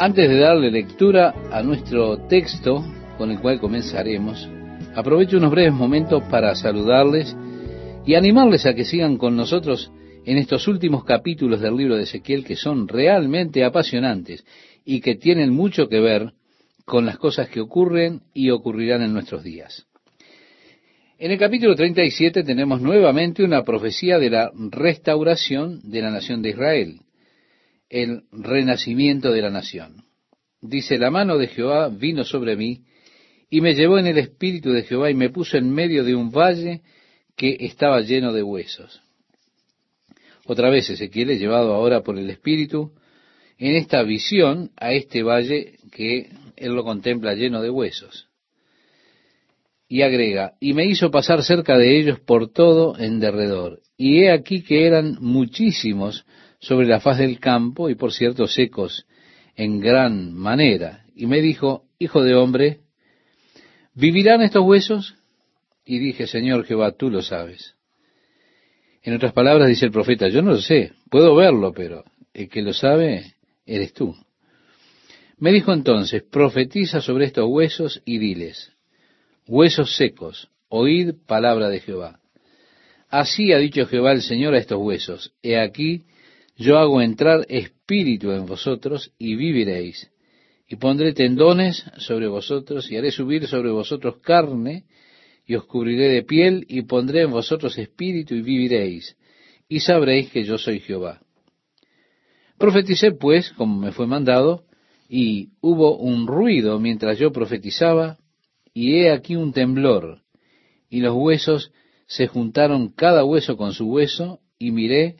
[0.00, 2.84] Antes de darle lectura a nuestro texto
[3.18, 4.48] con el cual comenzaremos,
[4.94, 7.36] aprovecho unos breves momentos para saludarles
[8.06, 9.90] y animarles a que sigan con nosotros
[10.24, 14.44] en estos últimos capítulos del libro de Ezequiel que son realmente apasionantes
[14.84, 16.32] y que tienen mucho que ver
[16.84, 19.88] con las cosas que ocurren y ocurrirán en nuestros días.
[21.18, 26.50] En el capítulo 37 tenemos nuevamente una profecía de la restauración de la nación de
[26.50, 27.00] Israel
[27.90, 30.04] el renacimiento de la nación.
[30.60, 32.82] Dice, la mano de Jehová vino sobre mí
[33.50, 36.30] y me llevó en el espíritu de Jehová y me puso en medio de un
[36.30, 36.82] valle
[37.36, 39.00] que estaba lleno de huesos.
[40.46, 42.92] Otra vez Ezequiel es llevado ahora por el espíritu
[43.58, 48.28] en esta visión a este valle que él lo contempla lleno de huesos.
[49.88, 53.80] Y agrega, y me hizo pasar cerca de ellos por todo en derredor.
[53.96, 56.26] Y he aquí que eran muchísimos
[56.58, 59.06] sobre la faz del campo y por cierto secos
[59.56, 61.04] en gran manera.
[61.14, 62.80] Y me dijo, Hijo de hombre,
[63.94, 65.16] ¿vivirán estos huesos?
[65.84, 67.74] Y dije, Señor Jehová, tú lo sabes.
[69.02, 72.62] En otras palabras dice el profeta, yo no lo sé, puedo verlo, pero el que
[72.62, 73.34] lo sabe
[73.66, 74.14] eres tú.
[75.38, 78.72] Me dijo entonces, profetiza sobre estos huesos y diles,
[79.46, 82.20] huesos secos, oíd palabra de Jehová.
[83.08, 86.04] Así ha dicho Jehová el Señor a estos huesos, he aquí,
[86.58, 90.10] yo hago entrar espíritu en vosotros y viviréis.
[90.68, 94.84] Y pondré tendones sobre vosotros y haré subir sobre vosotros carne
[95.46, 99.16] y os cubriré de piel y pondré en vosotros espíritu y viviréis.
[99.68, 101.22] Y sabréis que yo soy Jehová.
[102.58, 104.64] Profeticé pues como me fue mandado
[105.08, 108.18] y hubo un ruido mientras yo profetizaba
[108.74, 110.22] y he aquí un temblor
[110.90, 111.72] y los huesos
[112.06, 115.16] se juntaron cada hueso con su hueso y miré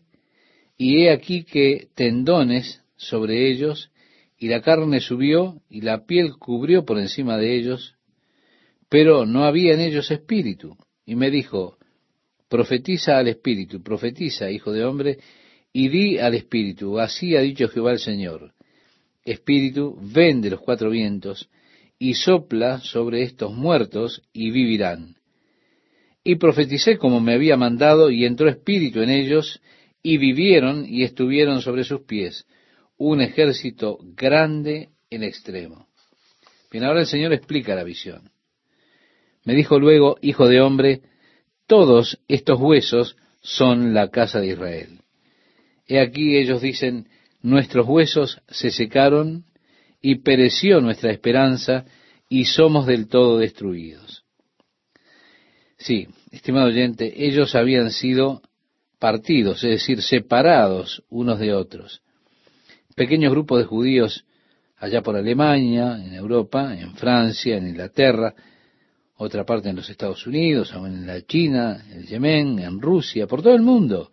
[0.79, 3.91] y he aquí que tendones sobre ellos,
[4.39, 7.97] y la carne subió, y la piel cubrió por encima de ellos,
[8.89, 10.77] pero no había en ellos espíritu.
[11.05, 11.77] Y me dijo,
[12.49, 15.19] profetiza al espíritu, profetiza, hijo de hombre,
[15.73, 18.53] y di al espíritu, así ha dicho Jehová el Señor,
[19.25, 21.51] espíritu, ven de los cuatro vientos,
[21.99, 25.17] y sopla sobre estos muertos, y vivirán.
[26.23, 29.61] Y profeticé como me había mandado, y entró espíritu en ellos,
[30.03, 32.47] y vivieron y estuvieron sobre sus pies
[32.97, 35.87] un ejército grande en extremo.
[36.71, 38.31] Bien, ahora el Señor explica la visión.
[39.45, 41.03] Me dijo luego, hijo de hombre,
[41.67, 45.01] todos estos huesos son la casa de Israel.
[45.87, 47.09] He aquí ellos dicen,
[47.41, 49.45] nuestros huesos se secaron
[50.03, 51.87] y pereció nuestra esperanza
[52.29, 54.25] y somos del todo destruidos.
[55.79, 58.43] Sí, estimado oyente, ellos habían sido
[58.99, 62.03] partidos, es decir, separados unos de otros.
[62.95, 64.25] Pequeños grupos de judíos
[64.77, 68.35] allá por Alemania, en Europa, en Francia, en Inglaterra,
[69.17, 73.55] otra parte en los Estados Unidos, en la China, en Yemen, en Rusia, por todo
[73.55, 74.13] el mundo.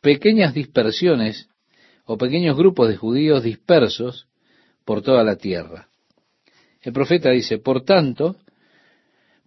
[0.00, 1.48] Pequeñas dispersiones
[2.04, 4.28] o pequeños grupos de judíos dispersos
[4.84, 5.88] por toda la tierra.
[6.80, 8.36] El profeta dice, por tanto,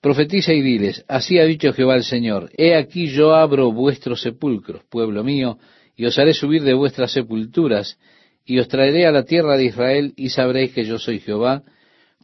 [0.01, 4.83] Profetiza y diles, así ha dicho Jehová el Señor, he aquí yo abro vuestros sepulcros,
[4.89, 5.59] pueblo mío,
[5.95, 7.99] y os haré subir de vuestras sepulturas,
[8.43, 11.61] y os traeré a la tierra de Israel, y sabréis que yo soy Jehová,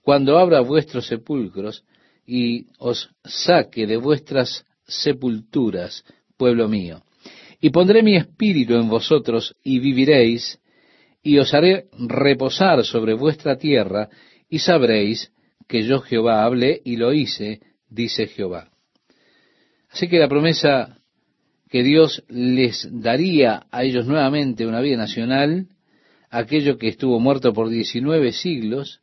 [0.01, 1.83] cuando abra vuestros sepulcros,
[2.25, 6.03] y os saque de vuestras sepulturas,
[6.35, 7.03] pueblo mío.
[7.61, 10.59] Y pondré mi espíritu en vosotros, y viviréis,
[11.21, 14.09] y os haré reposar sobre vuestra tierra,
[14.49, 15.31] y sabréis
[15.67, 18.69] que yo Jehová hablé y lo hice, dice Jehová.
[19.91, 20.99] Así que la promesa
[21.69, 25.67] que Dios les daría a ellos nuevamente una vida nacional,
[26.29, 29.01] aquello que estuvo muerto por 19 siglos,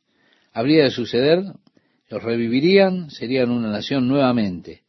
[0.52, 1.42] habría de suceder,
[2.08, 4.82] los revivirían, serían una nación nuevamente.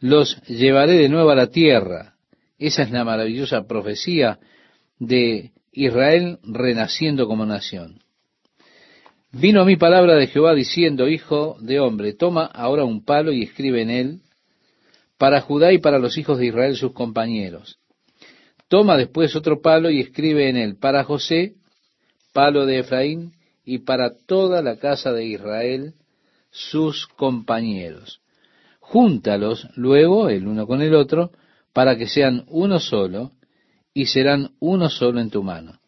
[0.00, 2.14] Los llevaré de nuevo a la tierra.
[2.58, 4.38] Esa es la maravillosa profecía
[4.98, 8.00] de Israel renaciendo como nación.
[9.36, 13.42] Vino a mí palabra de Jehová diciendo, Hijo de hombre, toma ahora un palo y
[13.42, 14.20] escribe en él
[15.18, 17.80] para Judá y para los hijos de Israel sus compañeros.
[18.68, 21.54] Toma después otro palo y escribe en él para José,
[22.32, 23.32] palo de Efraín,
[23.64, 25.94] y para toda la casa de Israel
[26.52, 28.20] sus compañeros.
[28.78, 31.32] Júntalos luego el uno con el otro
[31.72, 33.32] para que sean uno solo
[33.92, 35.80] y serán uno solo en tu mano.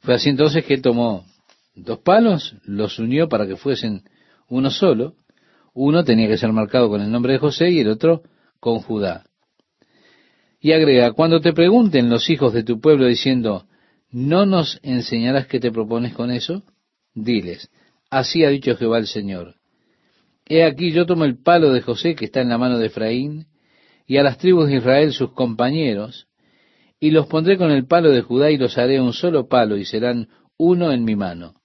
[0.00, 1.29] Fue así entonces que tomó
[1.74, 4.02] dos palos, los unió para que fuesen
[4.48, 5.14] uno solo.
[5.72, 8.22] Uno tenía que ser marcado con el nombre de José y el otro
[8.58, 9.24] con Judá.
[10.60, 13.66] Y agrega, cuando te pregunten los hijos de tu pueblo diciendo,
[14.10, 16.64] ¿no nos enseñarás qué te propones con eso?
[17.14, 17.70] Diles,
[18.10, 19.54] así ha dicho Jehová el Señor.
[20.46, 23.46] He aquí yo tomo el palo de José que está en la mano de Efraín,
[24.06, 26.26] y a las tribus de Israel sus compañeros,
[26.98, 29.84] y los pondré con el palo de Judá y los haré un solo palo y
[29.84, 30.28] serán
[30.58, 31.59] uno en mi mano.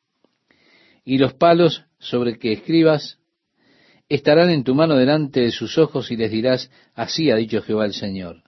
[1.05, 3.19] Y los palos sobre que escribas
[4.09, 7.85] estarán en tu mano delante de sus ojos y les dirás, así ha dicho Jehová
[7.85, 8.43] el Señor.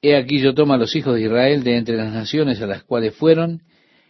[0.00, 2.82] He aquí yo tomo a los hijos de Israel de entre las naciones a las
[2.82, 3.62] cuales fueron,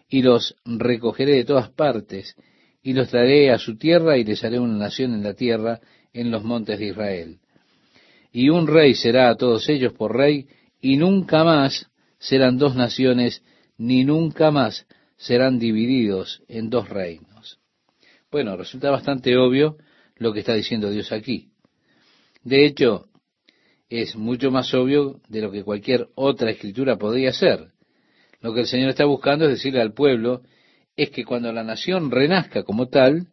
[0.08, 2.34] y los recogeré de todas partes,
[2.82, 5.80] y los traeré a su tierra, y les haré una nación en la tierra,
[6.12, 7.38] en los montes de Israel.
[8.32, 10.46] Y un rey será a todos ellos por rey,
[10.80, 13.42] y nunca más serán dos naciones,
[13.76, 14.86] ni nunca más
[15.22, 17.60] serán divididos en dos reinos.
[18.30, 19.76] Bueno, resulta bastante obvio
[20.16, 21.50] lo que está diciendo Dios aquí.
[22.42, 23.06] De hecho,
[23.88, 27.68] es mucho más obvio de lo que cualquier otra escritura podría ser.
[28.40, 30.42] Lo que el Señor está buscando es decirle al pueblo,
[30.96, 33.28] es que cuando la nación renazca como tal,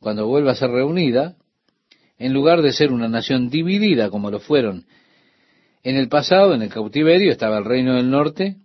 [0.00, 1.36] cuando vuelva a ser reunida,
[2.16, 4.86] en lugar de ser una nación dividida como lo fueron
[5.82, 8.56] en el pasado, en el cautiverio, estaba el reino del norte,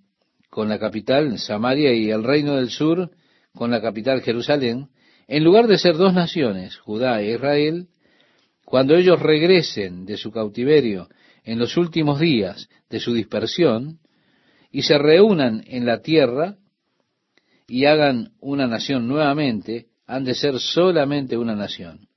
[0.50, 3.12] con la capital Samaria, y el reino del sur,
[3.54, 4.90] con la capital Jerusalén,
[5.28, 7.88] en lugar de ser dos naciones, Judá e Israel,
[8.66, 11.10] cuando ellos regresen de su cautiverio
[11.44, 14.00] en los últimos días de su dispersión,
[14.72, 16.58] y se reúnan en la tierra
[17.68, 22.08] y hagan una nación nuevamente, han de ser solamente una nación.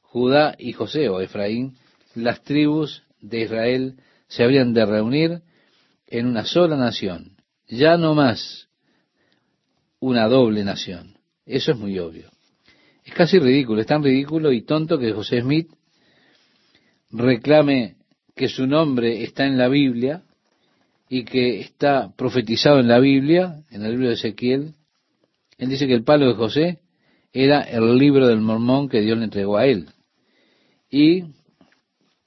[0.00, 1.76] Judá y José o Efraín,
[2.14, 3.96] las tribus de Israel
[4.28, 5.42] se habrían de reunir
[6.06, 7.31] en una sola nación,
[7.72, 8.68] ya no más
[9.98, 11.16] una doble nación.
[11.46, 12.30] Eso es muy obvio.
[13.02, 15.70] Es casi ridículo, es tan ridículo y tonto que José Smith
[17.10, 17.96] reclame
[18.36, 20.22] que su nombre está en la Biblia
[21.08, 24.74] y que está profetizado en la Biblia, en el libro de Ezequiel.
[25.56, 26.80] Él dice que el palo de José
[27.32, 29.88] era el libro del mormón que Dios le entregó a él.
[30.90, 31.24] Y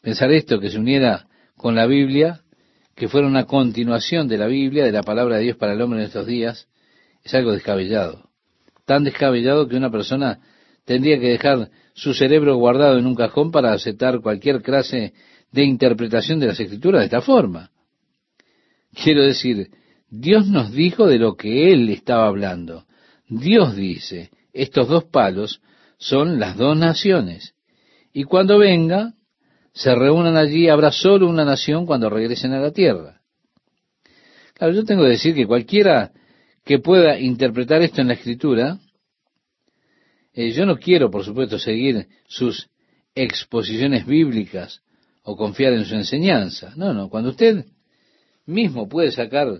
[0.01, 2.41] pensar esto, que se uniera con la Biblia,
[2.95, 5.99] que fuera una continuación de la Biblia, de la palabra de Dios para el hombre
[5.99, 6.67] en estos días,
[7.23, 8.29] es algo descabellado.
[8.85, 10.39] Tan descabellado que una persona
[10.85, 15.13] tendría que dejar su cerebro guardado en un cajón para aceptar cualquier clase
[15.51, 17.71] de interpretación de las escrituras de esta forma.
[18.93, 19.69] Quiero decir,
[20.09, 22.85] Dios nos dijo de lo que Él estaba hablando.
[23.27, 25.61] Dios dice, estos dos palos
[25.97, 27.55] son las dos naciones.
[28.13, 29.14] Y cuando venga,
[29.75, 33.19] se reúnan allí, habrá solo una nación cuando regresen a la tierra.
[34.53, 36.13] Claro, yo tengo que decir que cualquiera
[36.63, 38.79] que pueda interpretar esto en la escritura,
[40.33, 42.69] eh, yo no quiero, por supuesto, seguir sus
[43.13, 44.81] exposiciones bíblicas
[45.23, 46.71] o confiar en su enseñanza.
[46.77, 47.65] No, no, cuando usted
[48.45, 49.59] mismo puede sacar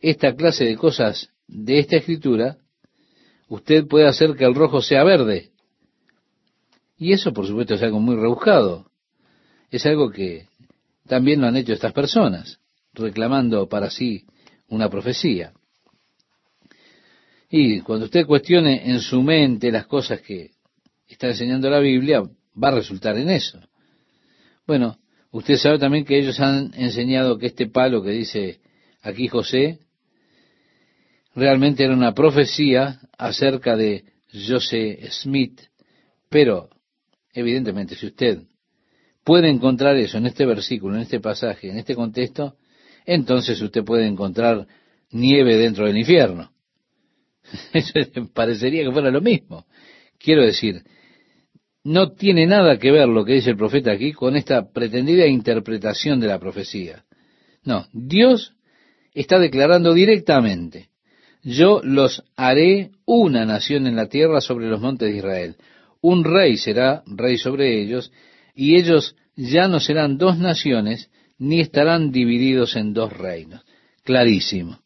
[0.00, 2.56] esta clase de cosas de esta escritura,
[3.48, 5.50] usted puede hacer que el rojo sea verde.
[6.96, 8.89] Y eso, por supuesto, es algo muy rebuscado
[9.70, 10.46] es algo que
[11.06, 12.58] también lo han hecho estas personas,
[12.92, 14.24] reclamando para sí
[14.68, 15.52] una profecía.
[17.48, 20.52] Y cuando usted cuestione en su mente las cosas que
[21.08, 23.60] está enseñando la Biblia, va a resultar en eso.
[24.66, 24.98] Bueno,
[25.32, 28.60] usted sabe también que ellos han enseñado que este palo que dice
[29.02, 29.80] aquí José,
[31.34, 35.60] realmente era una profecía acerca de José Smith,
[36.28, 36.68] pero
[37.32, 38.42] evidentemente si usted
[39.30, 42.56] puede encontrar eso en este versículo, en este pasaje, en este contexto,
[43.06, 44.66] entonces usted puede encontrar
[45.12, 46.50] nieve dentro del infierno.
[47.72, 47.92] Eso
[48.34, 49.66] parecería que fuera lo mismo.
[50.18, 50.82] Quiero decir,
[51.84, 56.18] no tiene nada que ver lo que dice el profeta aquí con esta pretendida interpretación
[56.18, 57.04] de la profecía.
[57.62, 58.54] No, Dios
[59.14, 60.88] está declarando directamente,
[61.44, 65.56] yo los haré una nación en la tierra sobre los montes de Israel.
[66.00, 68.10] Un rey será rey sobre ellos,
[68.56, 73.62] y ellos ya no serán dos naciones, ni estarán divididos en dos reinos.
[74.04, 74.80] Clarísimo.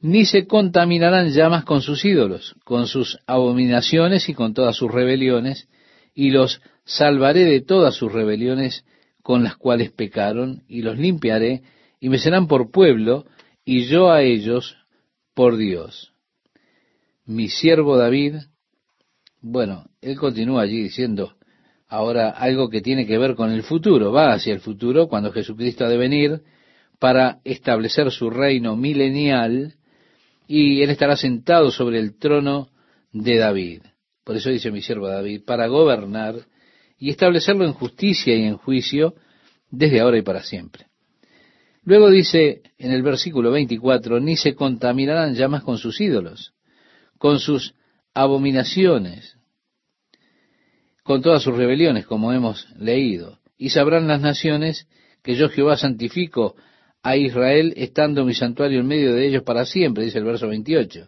[0.00, 4.92] Ni se contaminarán ya más con sus ídolos, con sus abominaciones y con todas sus
[4.92, 5.68] rebeliones,
[6.14, 8.84] y los salvaré de todas sus rebeliones
[9.22, 11.62] con las cuales pecaron, y los limpiaré,
[11.98, 13.26] y me serán por pueblo,
[13.64, 14.76] y yo a ellos
[15.34, 16.12] por Dios.
[17.24, 18.36] Mi siervo David,
[19.40, 21.34] bueno, él continúa allí diciendo,
[21.88, 25.84] ahora algo que tiene que ver con el futuro, va hacia el futuro cuando Jesucristo
[25.84, 26.42] ha de venir
[26.98, 29.74] para establecer su reino milenial
[30.48, 32.68] y él estará sentado sobre el trono
[33.12, 33.82] de David.
[34.24, 36.46] Por eso dice mi siervo David, para gobernar
[36.98, 39.14] y establecerlo en justicia y en juicio
[39.70, 40.86] desde ahora y para siempre.
[41.84, 46.52] Luego dice en el versículo 24, ni se contaminarán ya más con sus ídolos,
[47.18, 47.74] con sus
[48.12, 49.36] abominaciones,
[51.06, 53.38] con todas sus rebeliones, como hemos leído.
[53.56, 54.88] Y sabrán las naciones
[55.22, 56.56] que yo Jehová santifico
[57.00, 61.06] a Israel, estando mi santuario en medio de ellos para siempre, dice el verso 28.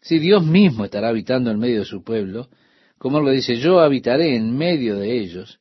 [0.00, 2.48] Si Dios mismo estará habitando en medio de su pueblo,
[2.96, 5.60] como lo dice, yo habitaré en medio de ellos,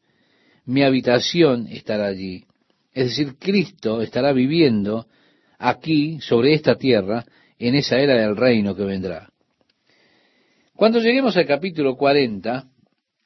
[0.63, 2.45] mi habitación estará allí.
[2.93, 5.05] Es decir, Cristo estará viviendo
[5.59, 7.25] aquí, sobre esta tierra,
[7.59, 9.27] en esa era del reino que vendrá.
[10.77, 12.69] Cuando lleguemos al capítulo 40,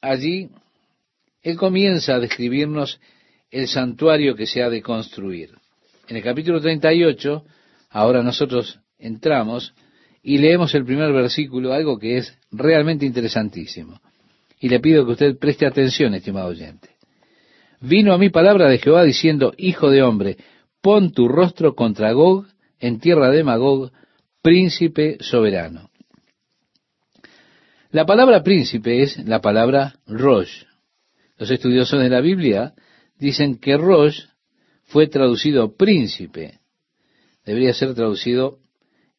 [0.02, 0.50] allí
[1.42, 3.00] Él comienza a describirnos
[3.52, 5.52] el santuario que se ha de construir.
[6.08, 7.44] En el capítulo 38,
[7.90, 9.74] ahora nosotros entramos
[10.22, 14.00] y leemos el primer versículo, algo que es realmente interesantísimo.
[14.60, 16.90] Y le pido que usted preste atención, estimado oyente.
[17.82, 20.38] Vino a mí palabra de Jehová diciendo, Hijo de hombre,
[20.82, 22.46] pon tu rostro contra Gog
[22.80, 23.92] en tierra de Magog,
[24.42, 25.89] príncipe soberano.
[27.92, 30.64] La palabra príncipe es la palabra Rosh.
[31.40, 32.76] Los estudiosos de la Biblia
[33.18, 34.26] dicen que Rosh
[34.84, 36.60] fue traducido príncipe.
[37.44, 38.60] Debería ser traducido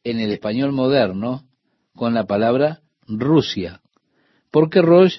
[0.05, 1.49] en el español moderno
[1.97, 3.81] con la palabra Rusia,
[4.53, 5.19] porque Rosh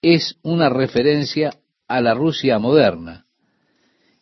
[0.00, 3.26] es una referencia a la Rusia moderna.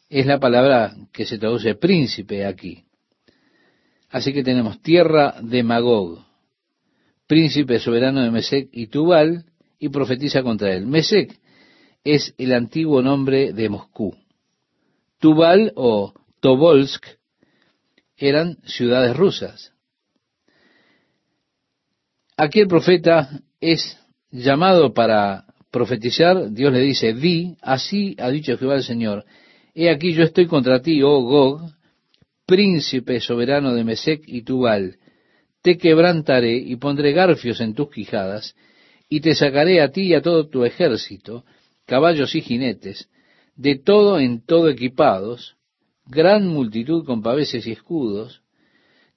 [0.09, 2.87] Es la palabra que se traduce príncipe aquí.
[4.09, 6.30] Así que tenemos tierra de Magog,
[7.31, 9.45] príncipe soberano de Mesec y Tubal,
[9.79, 10.85] y profetiza contra él.
[10.85, 11.39] Mesec
[12.03, 14.17] es el antiguo nombre de Moscú.
[15.21, 17.07] Tubal o Tobolsk
[18.17, 19.73] eran ciudades rusas.
[22.37, 23.97] Aquí el profeta es
[24.33, 29.25] llamado para profetizar, Dios le dice, di, así ha dicho Jehová el Señor,
[29.73, 31.61] he aquí yo estoy contra ti, oh Gog,
[32.45, 34.97] príncipe soberano de Mesec y Tubal,
[35.63, 38.55] te quebrantaré y pondré garfios en tus quijadas,
[39.09, 41.45] y te sacaré a ti y a todo tu ejército,
[41.85, 43.09] caballos y jinetes,
[43.57, 45.57] de todo en todo equipados,
[46.07, 48.43] gran multitud con paveses y escudos,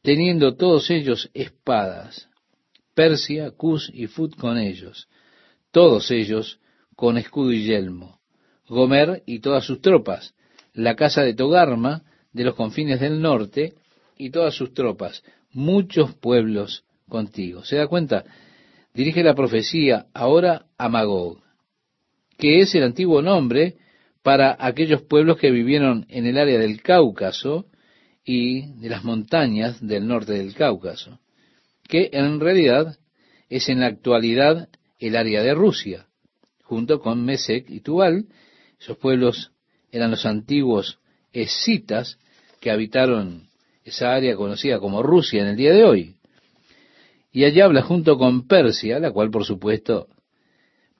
[0.02, 2.30] teniendo todos ellos espadas,
[2.94, 5.08] Persia, Cus y Fut con ellos,
[5.72, 6.60] todos ellos
[6.96, 8.20] con escudo y yelmo,
[8.68, 10.34] Gomer y todas sus tropas,
[10.74, 13.74] la casa de Togarma de los confines del norte
[14.18, 15.24] y todas sus tropas,
[15.54, 17.64] muchos pueblos contigo.
[17.64, 18.24] ¿Se da cuenta?
[18.94, 21.42] Dirige la profecía ahora a Magog,
[22.38, 23.78] que es el antiguo nombre
[24.22, 27.66] para aquellos pueblos que vivieron en el área del Cáucaso
[28.26, 31.20] y de las montañas del norte del Cáucaso,
[31.88, 32.98] que en realidad
[33.50, 34.70] es en la actualidad
[35.00, 36.08] el área de Rusia,
[36.64, 38.26] junto con Mesec y Tubal.
[38.80, 39.52] Esos pueblos
[39.92, 41.00] eran los antiguos
[41.34, 42.18] escitas
[42.60, 43.50] que habitaron
[43.84, 46.16] esa área conocida como Rusia en el día de hoy.
[47.32, 50.08] Y allá habla junto con Persia, la cual por supuesto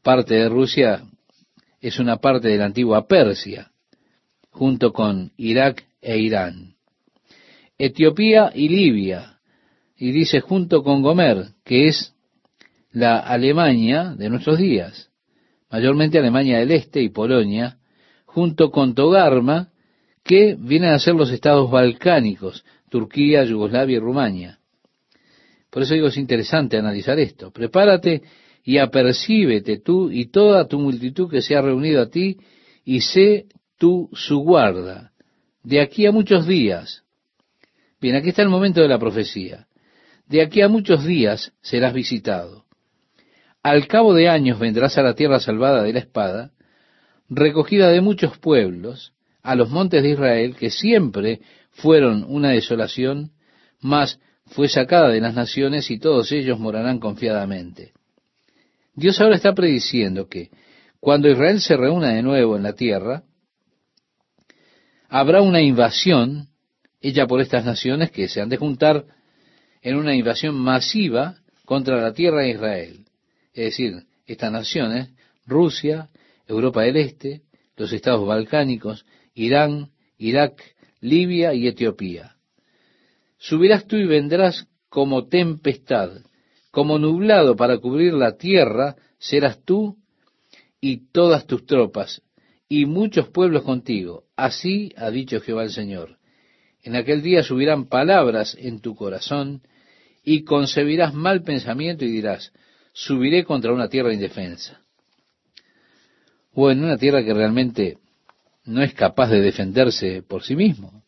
[0.02, 1.04] parte de Rusia
[1.80, 3.72] es una parte de la antigua Persia,
[4.50, 6.76] junto con Irak e Irán.
[7.78, 9.40] Etiopía y Libia,
[9.98, 12.14] y dice junto con Gomer, que es
[12.92, 15.10] la Alemania de nuestros días,
[15.70, 17.78] mayormente Alemania del Este y Polonia,
[18.26, 19.73] junto con Togarma,
[20.24, 24.60] que vienen a ser los estados balcánicos, Turquía, Yugoslavia y Rumania.
[25.70, 27.52] Por eso digo, es interesante analizar esto.
[27.52, 28.22] Prepárate
[28.64, 32.38] y apercíbete tú y toda tu multitud que se ha reunido a ti,
[32.86, 35.12] y sé tú su guarda,
[35.64, 37.04] de aquí a muchos días.
[38.00, 39.68] Bien, aquí está el momento de la profecía.
[40.28, 42.66] De aquí a muchos días serás visitado.
[43.62, 46.52] Al cabo de años vendrás a la tierra salvada de la espada,
[47.30, 53.32] recogida de muchos pueblos, a los montes de Israel, que siempre fueron una desolación,
[53.82, 57.92] mas fue sacada de las naciones y todos ellos morarán confiadamente.
[58.96, 60.50] Dios ahora está prediciendo que
[61.00, 63.24] cuando Israel se reúna de nuevo en la tierra,
[65.10, 66.48] habrá una invasión
[67.02, 69.06] hecha por estas naciones que se han de juntar
[69.82, 71.36] en una invasión masiva
[71.66, 73.04] contra la tierra de Israel
[73.54, 75.10] es decir, estas naciones,
[75.46, 76.10] Rusia,
[76.48, 77.44] Europa del Este,
[77.78, 80.62] los estados balcánicos, Irán, Irak,
[81.00, 82.36] Libia y Etiopía.
[83.38, 86.12] Subirás tú y vendrás como tempestad,
[86.72, 89.98] como nublado para cubrir la tierra, serás tú
[90.80, 92.22] y todas tus tropas,
[92.70, 94.24] y muchos pueblos contigo.
[94.36, 96.18] Así ha dicho Jehová el Señor.
[96.82, 99.62] En aquel día subirán palabras en tu corazón,
[100.24, 102.54] y concebirás mal pensamiento y dirás,
[102.94, 104.82] subiré contra una tierra indefensa.
[106.54, 107.98] O en una tierra que realmente
[108.66, 111.04] no es capaz de defenderse por sí mismo.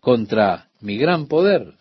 [0.00, 1.74] contra mi gran poder.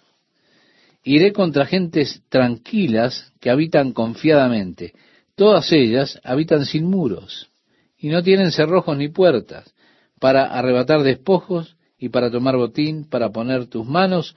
[1.03, 4.93] Iré contra gentes tranquilas que habitan confiadamente.
[5.35, 7.49] Todas ellas habitan sin muros
[7.97, 9.73] y no tienen cerrojos ni puertas
[10.19, 14.35] para arrebatar despojos y para tomar botín, para poner tus manos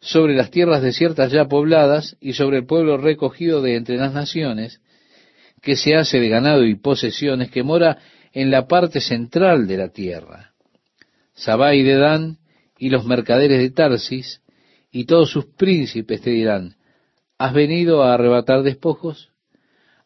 [0.00, 4.80] sobre las tierras desiertas ya pobladas y sobre el pueblo recogido de entre las naciones,
[5.60, 7.98] que se hace de ganado y posesiones, que mora
[8.32, 10.52] en la parte central de la tierra.
[11.34, 12.38] Sabá y Dedán
[12.78, 14.42] y los mercaderes de Tarsis
[14.90, 16.76] y todos sus príncipes te dirán,
[17.38, 19.30] ¿has venido a arrebatar despojos?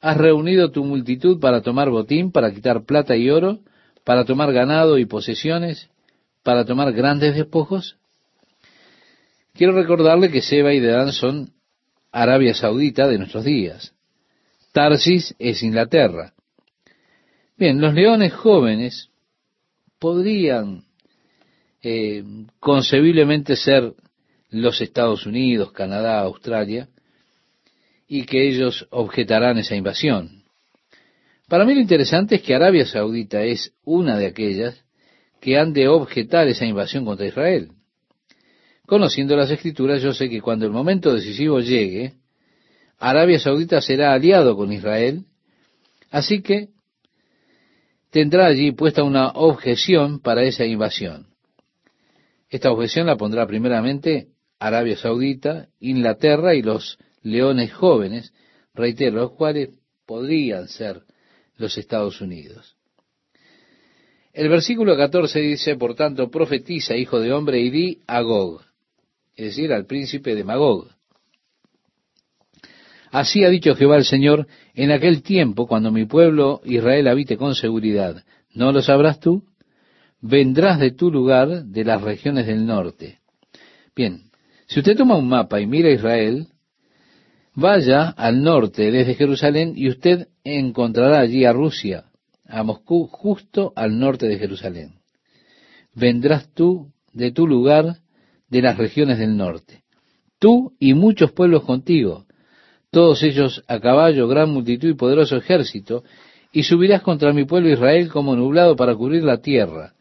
[0.01, 3.61] ¿Has reunido tu multitud para tomar botín, para quitar plata y oro,
[4.05, 5.89] para tomar ganado y posesiones,
[6.43, 7.97] para tomar grandes despojos?
[9.55, 11.53] Quiero recordarle que Seba y Dedán son
[12.13, 13.95] Arabia Saudita de nuestros días.
[14.73, 16.34] Tarsis es Inglaterra.
[17.57, 19.11] Bien, los leones jóvenes
[20.01, 20.83] podrían
[21.83, 22.25] eh,
[22.59, 23.95] concebiblemente ser
[24.51, 26.89] los Estados Unidos, Canadá, Australia,
[28.09, 30.43] y que ellos objetarán esa invasión.
[31.49, 34.85] Para mí lo interesante es que Arabia Saudita es una de aquellas
[35.41, 37.69] que han de objetar esa invasión contra Israel.
[38.85, 42.15] Conociendo las escrituras, yo sé que cuando el momento decisivo llegue,
[42.99, 45.25] Arabia Saudita será aliado con Israel,
[46.11, 46.74] así que
[48.15, 51.27] tendrá allí puesta una objeción para esa invasión.
[52.49, 54.29] Esta objeción la pondrá primeramente
[54.61, 58.33] Arabia Saudita, Inglaterra y los leones jóvenes,
[58.73, 59.71] reitero, los cuales
[60.07, 61.03] podrían ser
[61.57, 62.77] los Estados Unidos.
[64.33, 68.63] El versículo 14 dice, por tanto, profetiza, hijo de hombre, y di a Gog,
[69.35, 70.89] es decir, al príncipe de Magog.
[73.15, 77.55] Así ha dicho Jehová el Señor, en aquel tiempo, cuando mi pueblo Israel habite con
[77.55, 79.45] seguridad, ¿no lo sabrás tú?
[80.21, 83.21] Vendrás de tu lugar de las regiones del norte.
[83.95, 84.33] Bien,
[84.67, 86.49] si usted toma un mapa y mira Israel,
[87.55, 92.07] vaya al norte desde Jerusalén y usted encontrará allí a Rusia,
[92.49, 94.95] a Moscú, justo al norte de Jerusalén.
[95.95, 97.99] Vendrás tú de tu lugar
[98.49, 99.85] de las regiones del norte.
[100.41, 102.24] Tú y muchos pueblos contigo,
[102.95, 106.05] todos ellos a caballo, gran multitud y poderoso ejército,
[106.53, 109.95] y subirás contra mi pueblo Israel como nublado para cubrir la tierra.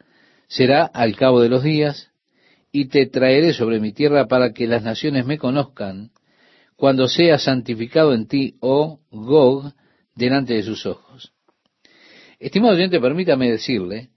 [0.47, 2.11] Será al cabo de los días,
[2.71, 6.11] y te traeré sobre mi tierra para que las naciones me conozcan,
[6.75, 9.73] cuando sea santificado en ti, oh Gog,
[10.15, 11.33] delante de sus ojos.
[12.39, 14.09] Estimado oyente, permítame decirle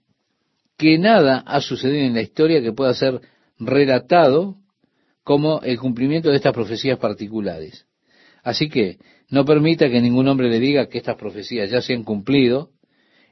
[0.77, 3.21] que nada ha sucedido en la historia que pueda ser
[3.57, 4.57] relatado
[5.23, 7.86] como el cumplimiento de estas profecías particulares.
[8.47, 8.95] Así que
[9.29, 12.69] no permita que ningún hombre le diga que estas profecías ya se han cumplido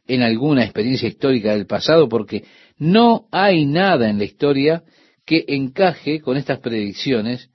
[0.08, 2.44] en alguna experiencia histórica del pasado, porque
[2.78, 4.84] no hay nada en la historia
[5.26, 7.50] que encaje con estas predicciones,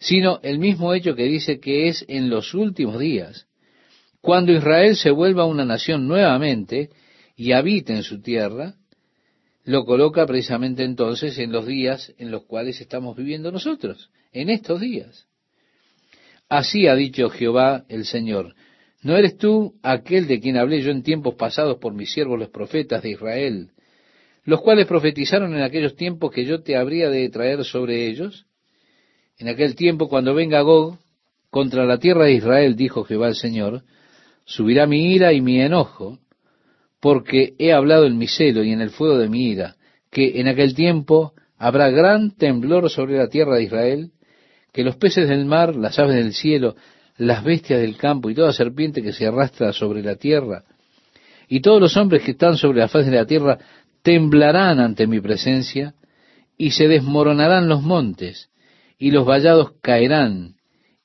[0.00, 3.46] sino el mismo hecho que dice que es en los últimos días,
[4.20, 6.90] cuando Israel se vuelva una nación nuevamente
[7.36, 8.74] y habite en su tierra,
[9.62, 14.80] lo coloca precisamente entonces en los días en los cuales estamos viviendo nosotros, en estos
[14.80, 15.27] días.
[16.48, 18.54] Así ha dicho Jehová el Señor,
[19.02, 22.48] ¿no eres tú aquel de quien hablé yo en tiempos pasados por mis siervos los
[22.48, 23.70] profetas de Israel,
[24.44, 28.46] los cuales profetizaron en aquellos tiempos que yo te habría de traer sobre ellos?
[29.36, 30.98] En aquel tiempo, cuando venga Gog
[31.50, 33.82] contra la tierra de Israel, dijo Jehová el Señor,
[34.44, 36.18] subirá mi ira y mi enojo,
[37.00, 39.76] porque he hablado en mi celo y en el fuego de mi ira,
[40.10, 44.12] que en aquel tiempo habrá gran temblor sobre la tierra de Israel,
[44.72, 46.76] que los peces del mar, las aves del cielo,
[47.16, 50.64] las bestias del campo y toda serpiente que se arrastra sobre la tierra,
[51.48, 53.58] y todos los hombres que están sobre la faz de la tierra
[54.02, 55.94] temblarán ante mi presencia,
[56.56, 58.50] y se desmoronarán los montes,
[58.98, 60.56] y los vallados caerán,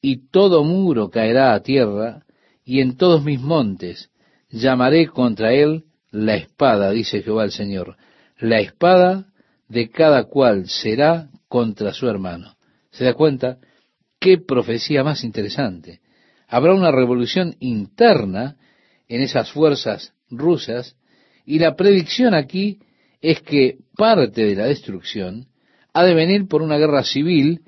[0.02, 2.24] y todo muro caerá a tierra,
[2.66, 4.10] y en todos mis montes,
[4.50, 7.98] llamaré contra él la espada, dice Jehová el Señor.
[8.38, 9.26] La espada
[9.68, 12.56] de cada cual será contra su hermano.
[12.94, 13.58] ¿Se da cuenta?
[14.20, 16.00] Qué profecía más interesante.
[16.48, 18.56] Habrá una revolución interna
[19.08, 20.96] en esas fuerzas rusas
[21.46, 22.80] y la predicción aquí
[23.22, 25.48] es que parte de la destrucción
[25.94, 27.62] ha de venir por una guerra civil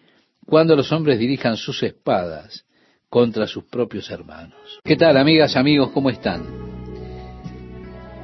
[0.46, 2.66] cuando los hombres dirijan sus espadas
[3.10, 4.80] contra sus propios hermanos.
[4.84, 5.90] ¿Qué tal, amigas, amigos?
[5.92, 6.46] ¿Cómo están?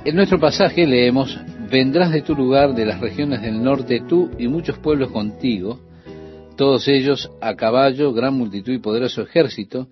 [0.06, 1.38] En nuestro pasaje leemos,
[1.70, 5.80] vendrás de tu lugar, de las regiones del norte, tú y muchos pueblos contigo,
[6.62, 9.88] todos ellos a caballo, gran multitud y poderoso ejército,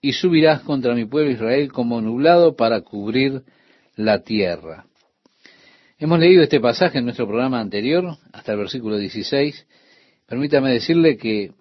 [0.00, 3.42] y subirás contra mi pueblo Israel como nublado para cubrir
[3.96, 4.86] la tierra.
[5.98, 9.66] Hemos leído este pasaje en nuestro programa anterior, hasta el versículo 16,
[10.28, 11.54] Permítame decirle que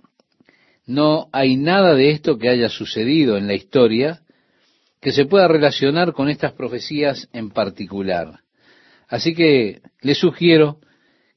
[0.85, 4.21] no hay nada de esto que haya sucedido en la historia
[5.01, 8.41] que se pueda relacionar con estas profecías en particular.
[9.07, 10.77] Así que le sugiero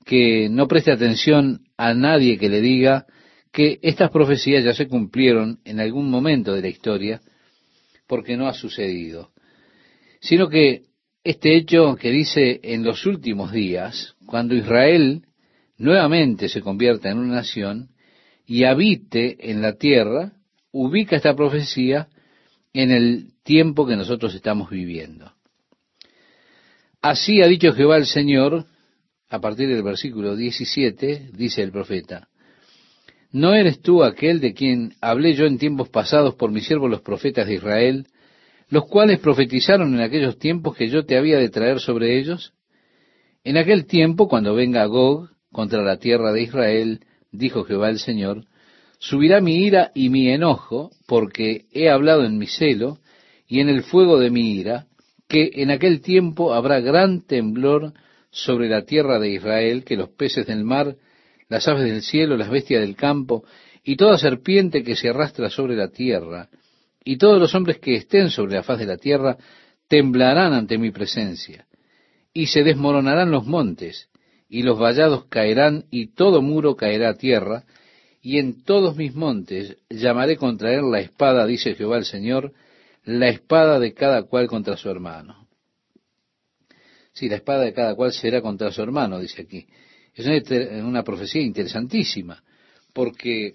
[0.04, 3.06] que no preste atención a nadie que le diga
[3.54, 7.20] que estas profecías ya se cumplieron en algún momento de la historia,
[8.08, 9.30] porque no ha sucedido,
[10.20, 10.82] sino que
[11.22, 15.22] este hecho que dice en los últimos días, cuando Israel
[15.78, 17.90] nuevamente se convierta en una nación
[18.44, 20.32] y habite en la tierra,
[20.72, 22.08] ubica esta profecía
[22.72, 25.32] en el tiempo que nosotros estamos viviendo.
[27.00, 28.66] Así ha dicho Jehová el Señor,
[29.28, 32.28] a partir del versículo 17, dice el profeta,
[33.34, 37.02] ¿no eres tú aquel de quien hablé yo en tiempos pasados por mis siervos los
[37.02, 38.06] profetas de Israel,
[38.68, 42.52] los cuales profetizaron en aquellos tiempos que yo te había de traer sobre ellos?
[43.42, 47.00] En aquel tiempo, cuando venga Gog contra la tierra de Israel,
[47.32, 48.44] dijo Jehová el Señor,
[49.00, 52.98] subirá mi ira y mi enojo, porque he hablado en mi celo
[53.48, 54.86] y en el fuego de mi ira,
[55.28, 57.94] que en aquel tiempo habrá gran temblor
[58.30, 60.94] sobre la tierra de Israel, que los peces del mar,
[61.48, 63.44] las aves del cielo, las bestias del campo,
[63.82, 66.48] y toda serpiente que se arrastra sobre la tierra,
[67.04, 69.36] y todos los hombres que estén sobre la faz de la tierra,
[69.88, 71.66] temblarán ante mi presencia,
[72.32, 74.08] y se desmoronarán los montes,
[74.48, 77.64] y los vallados caerán, y todo muro caerá a tierra,
[78.22, 82.54] y en todos mis montes llamaré contra él la espada, dice Jehová el Señor,
[83.04, 85.46] la espada de cada cual contra su hermano.
[87.12, 89.66] Sí, la espada de cada cual será contra su hermano, dice aquí.
[90.14, 90.26] Es
[90.82, 92.42] una profecía interesantísima,
[92.92, 93.54] porque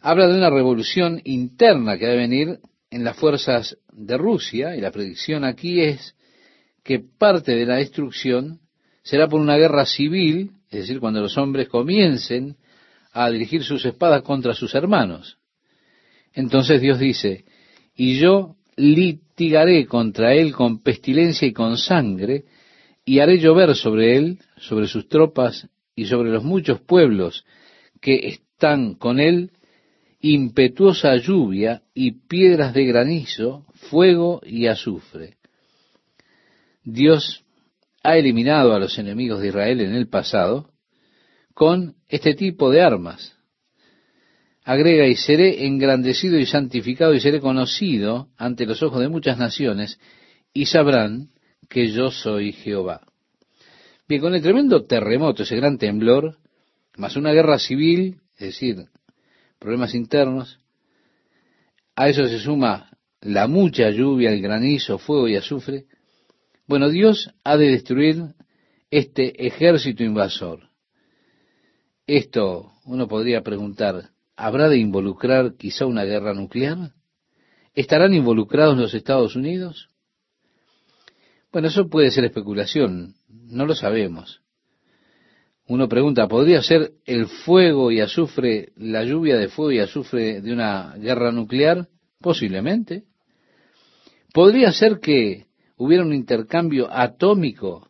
[0.00, 2.58] habla de una revolución interna que debe venir
[2.90, 6.16] en las fuerzas de Rusia, y la predicción aquí es
[6.82, 8.60] que parte de la destrucción
[9.02, 12.56] será por una guerra civil, es decir, cuando los hombres comiencen
[13.12, 15.38] a dirigir sus espadas contra sus hermanos.
[16.32, 17.44] Entonces Dios dice,
[17.94, 22.44] y yo litigaré contra él con pestilencia y con sangre,
[23.04, 27.44] y haré llover sobre él, sobre sus tropas y sobre los muchos pueblos
[28.00, 29.50] que están con él,
[30.20, 35.36] impetuosa lluvia y piedras de granizo, fuego y azufre.
[36.82, 37.44] Dios
[38.02, 40.70] ha eliminado a los enemigos de Israel en el pasado,
[41.54, 43.36] con este tipo de armas.
[44.64, 49.98] Agrega, y seré engrandecido y santificado y seré conocido ante los ojos de muchas naciones,
[50.52, 51.33] y sabrán
[51.68, 53.00] que yo soy Jehová.
[54.08, 56.38] Bien, con el tremendo terremoto, ese gran temblor,
[56.96, 58.84] más una guerra civil, es decir,
[59.58, 60.60] problemas internos,
[61.96, 65.86] a eso se suma la mucha lluvia, el granizo, fuego y azufre.
[66.66, 68.34] Bueno, Dios ha de destruir
[68.90, 70.68] este ejército invasor.
[72.06, 76.92] Esto uno podría preguntar, ¿habrá de involucrar quizá una guerra nuclear?
[77.74, 79.88] ¿Estarán involucrados los Estados Unidos?
[81.54, 84.42] Bueno, eso puede ser especulación, no lo sabemos.
[85.68, 90.52] Uno pregunta, ¿podría ser el fuego y azufre, la lluvia de fuego y azufre de
[90.52, 91.86] una guerra nuclear?
[92.20, 93.04] Posiblemente.
[94.32, 97.88] ¿Podría ser que hubiera un intercambio atómico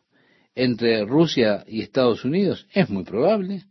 [0.53, 2.67] entre Rusia y Estados Unidos?
[2.71, 3.63] Es muy probable.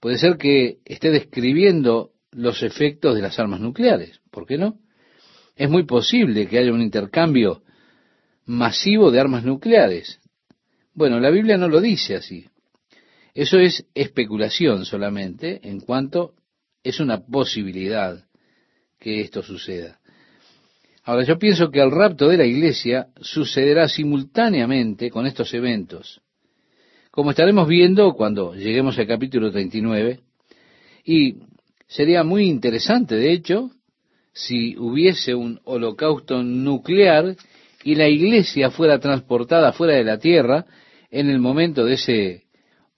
[0.00, 4.22] Puede ser que esté describiendo los efectos de las armas nucleares.
[4.30, 4.78] ¿Por qué no?
[5.56, 7.62] Es muy posible que haya un intercambio
[8.46, 10.20] masivo de armas nucleares.
[10.94, 12.46] Bueno, la Biblia no lo dice así.
[13.34, 16.34] Eso es especulación solamente en cuanto
[16.82, 18.24] es una posibilidad
[18.98, 19.98] que esto suceda.
[21.04, 26.22] Ahora, yo pienso que el rapto de la iglesia sucederá simultáneamente con estos eventos
[27.16, 30.20] como estaremos viendo cuando lleguemos al capítulo 39.
[31.02, 31.36] Y
[31.86, 33.70] sería muy interesante, de hecho,
[34.34, 37.34] si hubiese un holocausto nuclear
[37.86, 40.66] y la iglesia fuera transportada fuera de la tierra
[41.08, 42.42] en el momento de ese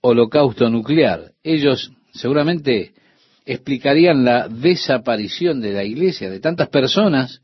[0.01, 1.33] holocausto nuclear.
[1.43, 2.95] Ellos seguramente
[3.45, 7.43] explicarían la desaparición de la iglesia, de tantas personas,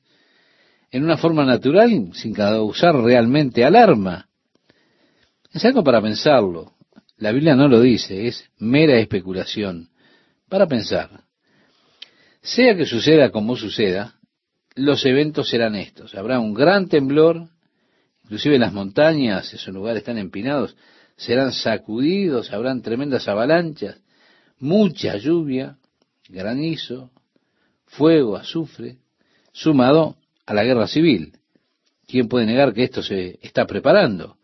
[0.91, 4.27] en una forma natural, sin causar realmente alarma.
[5.53, 6.73] Es algo para pensarlo.
[7.19, 9.91] La Biblia no lo dice, es mera especulación.
[10.49, 11.11] Para pensar.
[12.41, 14.15] Sea que suceda como suceda,
[14.75, 16.15] los eventos serán estos.
[16.15, 17.49] Habrá un gran temblor,
[18.25, 20.77] inclusive las montañas, esos lugares tan empinados,
[21.17, 24.01] serán sacudidos, habrán tremendas avalanchas,
[24.59, 25.77] mucha lluvia,
[26.29, 27.11] granizo,
[27.87, 28.99] fuego, azufre,
[29.53, 31.39] sumado a la guerra civil.
[32.07, 34.37] ¿Quién puede negar que esto se está preparando?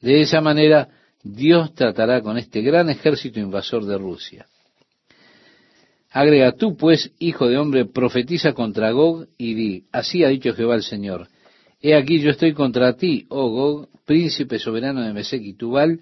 [0.00, 0.88] De esa manera,
[1.22, 4.46] Dios tratará con este gran ejército invasor de Rusia.
[6.16, 10.76] Agrega tú, pues, hijo de hombre, profetiza contra Gog y di, así ha dicho Jehová
[10.76, 11.28] el Señor,
[11.82, 16.00] he aquí yo estoy contra ti, oh Gog, príncipe soberano de Mesec y Tubal,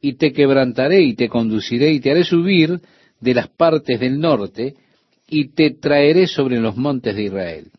[0.00, 2.80] y te quebrantaré y te conduciré y te haré subir
[3.18, 4.76] de las partes del norte
[5.26, 7.72] y te traeré sobre los montes de Israel.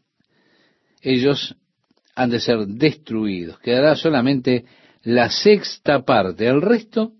[1.01, 1.55] Ellos
[2.15, 4.65] han de ser destruidos, quedará solamente
[5.03, 7.13] la sexta parte, el resto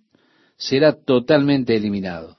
[0.58, 2.37] será totalmente eliminado.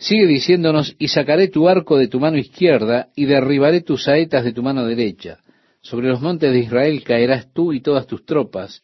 [0.00, 4.54] Sigue diciéndonos, y sacaré tu arco de tu mano izquierda, y derribaré tus saetas de
[4.54, 5.40] tu mano derecha.
[5.82, 8.82] Sobre los montes de Israel caerás tú y todas tus tropas,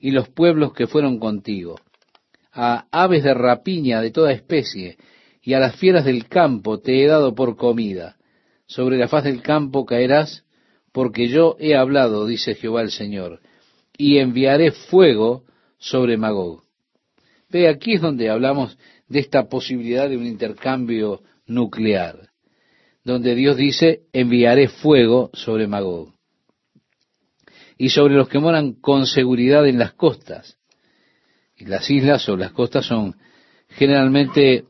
[0.00, 1.78] y los pueblos que fueron contigo.
[2.50, 4.96] A aves de rapiña de toda especie,
[5.42, 8.16] y a las fieras del campo te he dado por comida.
[8.66, 10.46] Sobre la faz del campo caerás,
[10.92, 13.40] porque yo he hablado, dice Jehová el Señor,
[13.98, 15.44] y enviaré fuego
[15.76, 16.62] sobre Magog.
[17.50, 22.30] Ve, aquí es donde hablamos de esta posibilidad de un intercambio nuclear,
[23.04, 26.14] donde Dios dice, enviaré fuego sobre Magog
[27.76, 30.58] y sobre los que moran con seguridad en las costas.
[31.56, 33.16] Y las islas o las costas son
[33.68, 34.64] generalmente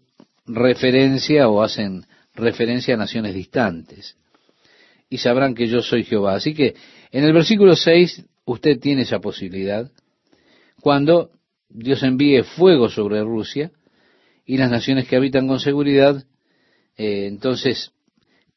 [0.47, 4.17] referencia o hacen referencia a naciones distantes.
[5.09, 6.35] Y sabrán que yo soy Jehová.
[6.35, 6.75] Así que
[7.11, 9.91] en el versículo 6 usted tiene esa posibilidad.
[10.81, 11.31] Cuando
[11.69, 13.71] Dios envíe fuego sobre Rusia,
[14.45, 16.25] y las naciones que habitan con seguridad,
[16.97, 17.93] eh, entonces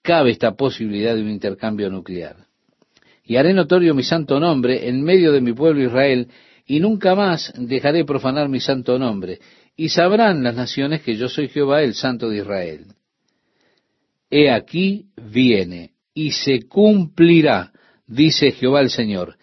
[0.02, 2.48] cabe esta posibilidad de un intercambio nuclear.
[3.24, 6.30] Y haré notorio mi santo nombre en medio de mi pueblo Israel,
[6.66, 9.40] y nunca más dejaré profanar mi santo nombre,
[9.76, 12.86] y sabrán las naciones que yo soy Jehová, el santo de Israel.
[14.30, 17.72] He aquí viene, y se cumplirá,
[18.08, 19.38] dice Jehová el Señor.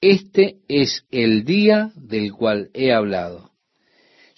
[0.00, 3.49] Este es el día del cual he hablado.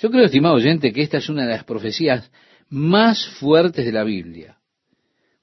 [0.03, 2.29] Yo creo, estimado oyente, que esta es una de las profecías
[2.69, 4.59] más fuertes de la Biblia.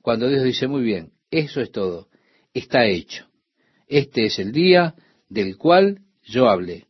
[0.02, 2.10] Cuando Dios dice, muy bien, eso es todo,
[2.54, 3.26] está hecho.
[3.88, 4.96] Este es el día
[5.30, 6.88] del cual yo hablé.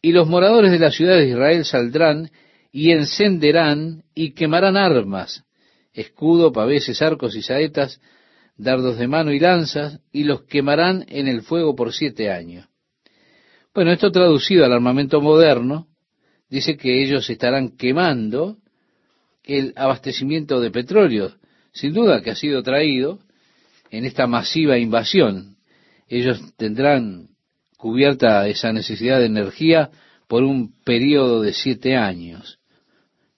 [0.00, 2.30] Y los moradores de la ciudad de Israel saldrán
[2.72, 5.44] y encenderán y quemarán armas,
[5.92, 8.00] escudo, paveses, arcos y saetas,
[8.56, 12.66] dardos de mano y lanzas, y los quemarán en el fuego por siete años.
[13.74, 15.87] Bueno, esto traducido al armamento moderno,
[16.50, 18.56] dice que ellos estarán quemando
[19.44, 21.34] el abastecimiento de petróleo,
[21.72, 23.18] sin duda que ha sido traído
[23.90, 25.56] en esta masiva invasión.
[26.08, 27.28] Ellos tendrán
[27.76, 29.90] cubierta esa necesidad de energía
[30.26, 32.58] por un periodo de siete años.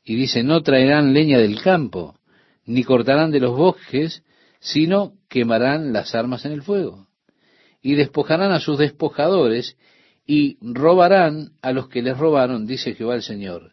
[0.04, 2.18] Y dice, no traerán leña del campo,
[2.64, 4.24] ni cortarán de los bosques,
[4.58, 7.06] sino quemarán las armas en el fuego.
[7.82, 9.76] Y despojarán a sus despojadores
[10.32, 13.72] y robarán a los que les robaron, dice Jehová el Señor.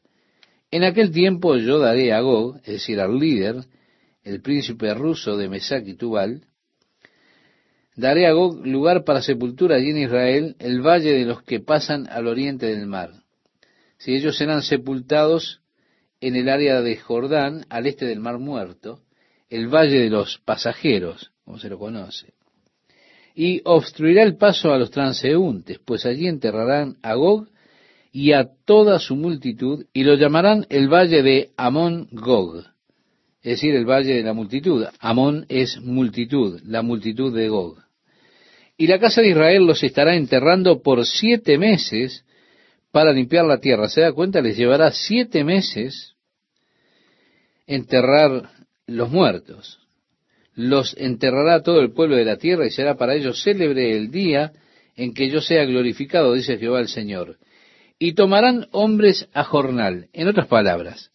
[0.71, 3.57] En aquel tiempo yo daré a Gog, es decir, al líder,
[4.23, 6.47] el príncipe ruso de Mesac y Tubal,
[7.95, 12.07] daré a Gog lugar para sepultura allí en Israel, el valle de los que pasan
[12.09, 13.11] al oriente del mar.
[13.99, 15.61] Si ellos serán sepultados
[16.21, 19.03] en el área de Jordán, al este del mar muerto,
[19.47, 22.36] el valle de los pasajeros, como se lo conoce
[23.39, 27.47] y obstruirá el paso a los transeúntes, pues allí enterrarán a Gog
[28.11, 32.63] y a toda su multitud, y lo llamarán el valle de Amón Gog,
[33.43, 34.87] es decir, el valle de la multitud.
[34.99, 37.77] Amón es multitud, la multitud de Gog.
[38.75, 42.25] Y la casa de Israel los estará enterrando por siete meses
[42.91, 43.87] para limpiar la tierra.
[43.87, 44.41] ¿Se da cuenta?
[44.41, 46.15] Les llevará siete meses
[47.67, 48.49] enterrar
[48.87, 49.86] los muertos
[50.57, 54.53] los enterrará todo el pueblo de la tierra y será para ellos célebre el día
[54.95, 57.37] en que yo sea glorificado, dice Jehová el Señor.
[57.99, 60.07] Y tomarán hombres a jornal.
[60.13, 61.11] En otras palabras,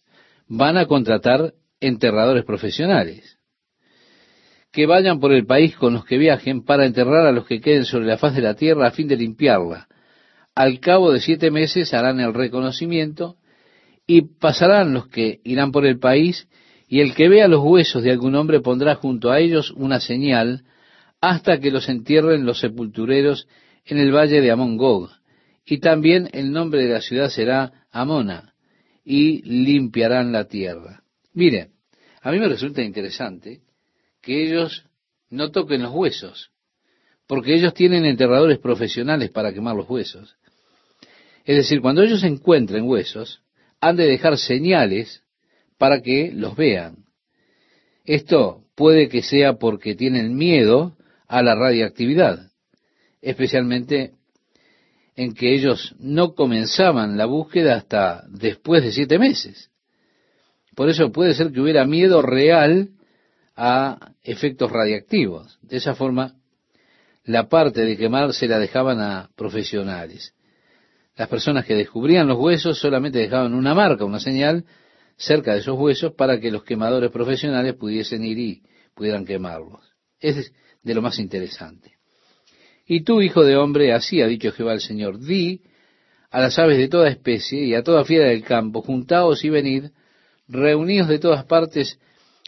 [0.47, 3.37] van a contratar enterradores profesionales
[4.71, 7.83] que vayan por el país con los que viajen para enterrar a los que queden
[7.83, 9.87] sobre la faz de la tierra a fin de limpiarla.
[10.55, 13.35] Al cabo de siete meses harán el reconocimiento
[14.07, 16.47] y pasarán los que irán por el país
[16.93, 20.63] y el que vea los huesos de algún hombre pondrá junto a ellos una señal
[21.21, 23.47] hasta que los entierren los sepultureros
[23.83, 25.09] en el valle de Amón Gog.
[25.65, 28.53] Y también el nombre de la ciudad será Amona,
[29.03, 31.01] y limpiarán la tierra.
[31.33, 31.69] Mire,
[32.21, 33.61] a mí me resulta interesante
[34.21, 34.85] que ellos
[35.31, 36.51] no toquen los huesos,
[37.25, 40.35] porque ellos tienen enterradores profesionales para quemar los huesos.
[41.43, 43.41] Es decir, cuando ellos encuentren huesos,
[43.81, 45.22] han de dejar señales
[45.83, 47.03] para que los vean.
[48.05, 50.95] Esto puede que sea porque tienen miedo
[51.27, 52.39] a la radiactividad,
[53.21, 54.13] especialmente
[55.17, 59.71] en que ellos no comenzaban la búsqueda hasta después de siete meses.
[60.73, 62.91] Por eso puede ser que hubiera miedo real
[63.53, 65.59] a efectos radiactivos.
[65.63, 66.35] De esa forma,
[67.25, 70.33] la parte de quemar se la dejaban a profesionales.
[71.17, 74.63] Las personas que descubrían los huesos solamente dejaban una marca, una señal
[75.17, 78.63] cerca de esos huesos para que los quemadores profesionales pudiesen ir y
[78.95, 79.81] pudieran quemarlos.
[80.19, 81.93] Es de lo más interesante.
[82.85, 85.61] Y tú, hijo de hombre, así ha dicho Jehová el Señor, di
[86.29, 89.85] a las aves de toda especie y a toda fiera del campo, juntaos y venid,
[90.47, 91.99] reuníos de todas partes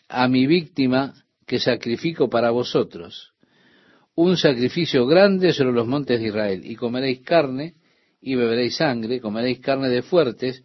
[0.09, 1.13] a mi víctima
[1.45, 3.33] que sacrifico para vosotros,
[4.15, 7.75] un sacrificio grande sobre los montes de Israel, y comeréis carne,
[8.21, 10.63] y beberéis sangre, comeréis carne de fuertes,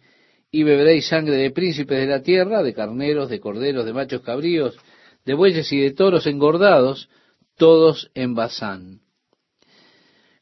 [0.51, 4.77] y beberéis sangre de príncipes de la tierra, de carneros, de corderos, de machos cabríos,
[5.25, 7.09] de bueyes y de toros engordados,
[7.57, 8.99] todos en Basán.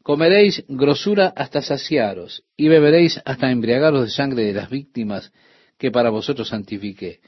[0.01, 5.31] Comeréis grosura hasta saciaros, y beberéis hasta embriagaros de sangre de las víctimas
[5.77, 7.19] que para vosotros santifiqué.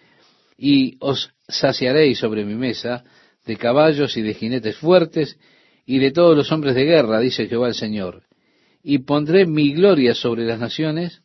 [0.58, 3.04] Y os saciaréis sobre mi mesa
[3.46, 5.38] de caballos y de jinetes fuertes,
[5.86, 8.24] y de todos los hombres de guerra, dice Jehová el Señor.
[8.82, 11.22] Y pondré mi gloria sobre las naciones,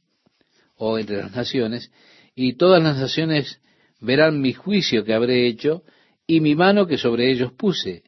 [0.76, 1.90] o entre las naciones,
[2.34, 3.60] y todas las naciones
[4.00, 5.82] verán mi juicio que habré hecho,
[6.26, 8.02] y mi mano que sobre ellos puse.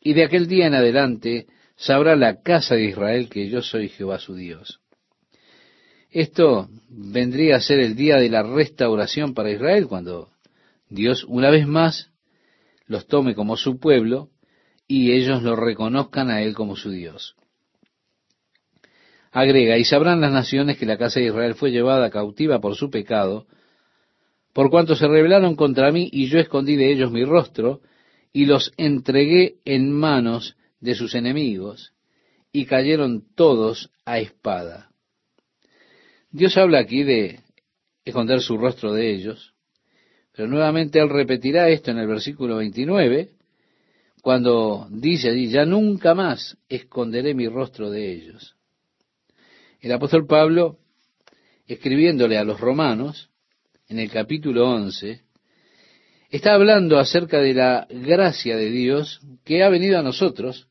[0.00, 1.46] Y de aquel día en adelante
[1.76, 4.80] sabrá la casa de Israel que yo soy Jehová su Dios.
[6.10, 10.30] Esto vendría a ser el día de la restauración para Israel, cuando
[10.88, 12.10] Dios una vez más
[12.86, 14.30] los tome como su pueblo
[14.88, 17.36] y ellos lo reconozcan a Él como su Dios.
[19.32, 22.90] Agrega, y sabrán las naciones que la casa de Israel fue llevada cautiva por su
[22.90, 23.46] pecado,
[24.52, 27.80] por cuanto se rebelaron contra mí y yo escondí de ellos mi rostro
[28.32, 31.92] y los entregué en manos de sus enemigos
[32.52, 34.90] y cayeron todos a espada.
[36.32, 37.40] Dios habla aquí de
[38.04, 39.54] esconder su rostro de ellos,
[40.32, 43.30] pero nuevamente Él repetirá esto en el versículo 29,
[44.22, 48.56] cuando dice allí, ya nunca más esconderé mi rostro de ellos.
[49.80, 50.76] El apóstol Pablo,
[51.66, 53.30] escribiéndole a los romanos,
[53.88, 55.22] en el capítulo 11,
[56.30, 60.68] está hablando acerca de la gracia de Dios que ha venido a nosotros,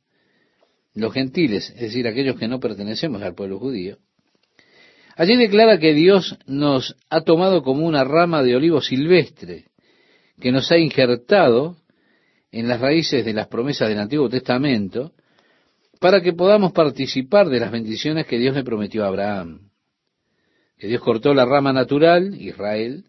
[0.93, 3.97] los gentiles, es decir, aquellos que no pertenecemos al pueblo judío.
[5.15, 9.65] Allí declara que Dios nos ha tomado como una rama de olivo silvestre,
[10.39, 11.77] que nos ha injertado
[12.51, 15.13] en las raíces de las promesas del Antiguo Testamento,
[15.99, 19.69] para que podamos participar de las bendiciones que Dios le prometió a Abraham.
[20.77, 23.03] Que Dios cortó la rama natural, Israel,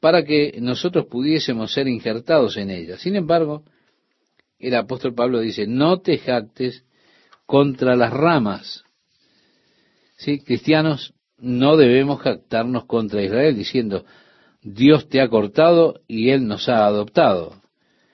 [0.00, 2.96] para que nosotros pudiésemos ser injertados en ella.
[2.96, 3.64] Sin embargo,
[4.58, 6.84] el apóstol Pablo dice, no te jactes
[7.44, 8.84] contra las ramas.
[10.16, 10.38] ¿Sí?
[10.40, 14.04] Cristianos, no debemos jactarnos contra Israel diciendo,
[14.62, 17.60] Dios te ha cortado y Él nos ha adoptado.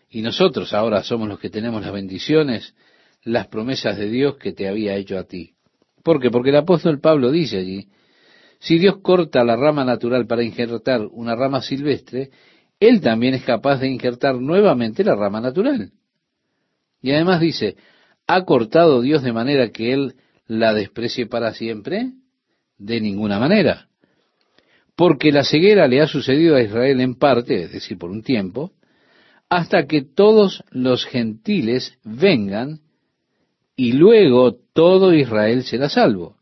[0.09, 2.74] Y nosotros ahora somos los que tenemos las bendiciones,
[3.24, 5.54] las promesas de Dios que te había hecho a ti.
[6.02, 6.30] ¿Por qué?
[6.30, 7.88] Porque el apóstol Pablo dice allí,
[8.58, 12.30] si Dios corta la rama natural para injertar una rama silvestre,
[12.80, 15.90] Él también es capaz de injertar nuevamente la rama natural.
[17.00, 17.76] Y además dice,
[18.26, 20.14] ¿ha cortado Dios de manera que Él
[20.46, 22.12] la desprecie para siempre?
[22.78, 23.88] De ninguna manera.
[24.94, 28.72] Porque la ceguera le ha sucedido a Israel en parte, es decir, por un tiempo,
[29.48, 32.80] hasta que todos los gentiles vengan
[33.83, 36.37] y luego todo Israel será salvo.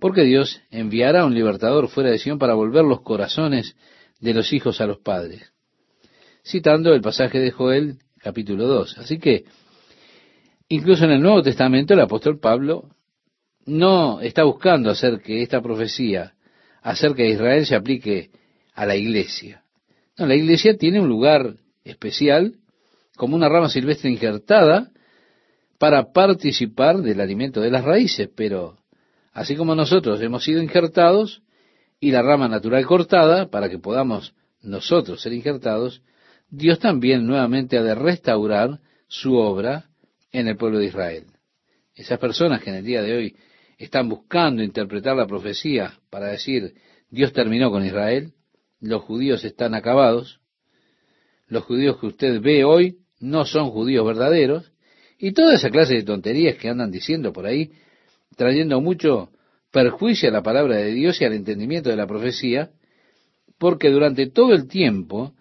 [0.00, 3.76] Porque Dios enviará un libertador fuera de Sion para volver los corazones
[4.18, 5.52] de los hijos a los padres.
[6.44, 8.98] Citando el pasaje de Joel, capítulo 2.
[8.98, 9.44] Así que,
[10.68, 12.88] incluso en el Nuevo Testamento, el apóstol Pablo
[13.64, 16.34] no está buscando hacer que esta profecía
[16.82, 18.30] acerca de Israel se aplique
[18.74, 19.62] a la iglesia.
[20.18, 22.56] No, la iglesia tiene un lugar especial,
[23.14, 24.90] como una rama silvestre injertada,
[25.84, 28.78] para participar del alimento de las raíces, pero
[29.34, 31.42] así como nosotros hemos sido injertados
[32.00, 36.00] y la rama natural cortada para que podamos nosotros ser injertados,
[36.48, 39.90] Dios también nuevamente ha de restaurar su obra
[40.32, 41.26] en el pueblo de Israel.
[41.94, 43.36] Esas personas que en el día de hoy
[43.76, 46.76] están buscando interpretar la profecía para decir
[47.10, 48.32] Dios terminó con Israel,
[48.80, 50.40] los judíos están acabados,
[51.46, 54.72] los judíos que usted ve hoy no son judíos verdaderos,
[55.18, 57.70] y toda esa clase de tonterías que andan diciendo por ahí,
[58.36, 59.30] trayendo mucho
[59.70, 62.70] perjuicio a la palabra de Dios y al entendimiento de la profecía,
[63.58, 65.34] porque durante todo el tiempo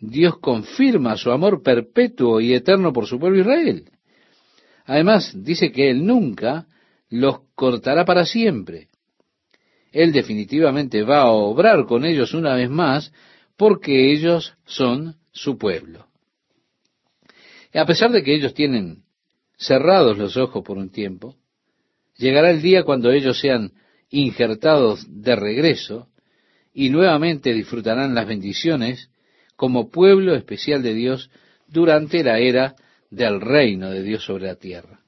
[0.00, 3.90] Dios confirma su amor perpetuo y eterno por su pueblo Israel.
[4.84, 6.66] Además, dice que Él nunca
[7.10, 8.88] los cortará para siempre.
[9.92, 13.12] Él definitivamente va a obrar con ellos una vez más
[13.56, 16.06] porque ellos son su pueblo.
[17.74, 19.02] A pesar de que ellos tienen
[19.58, 21.36] cerrados los ojos por un tiempo,
[22.16, 23.72] llegará el día cuando ellos sean
[24.08, 26.08] injertados de regreso
[26.72, 29.10] y nuevamente disfrutarán las bendiciones
[29.56, 31.30] como pueblo especial de Dios
[31.66, 32.76] durante la era
[33.10, 35.00] del reino de Dios sobre la tierra.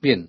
[0.00, 0.28] Bien,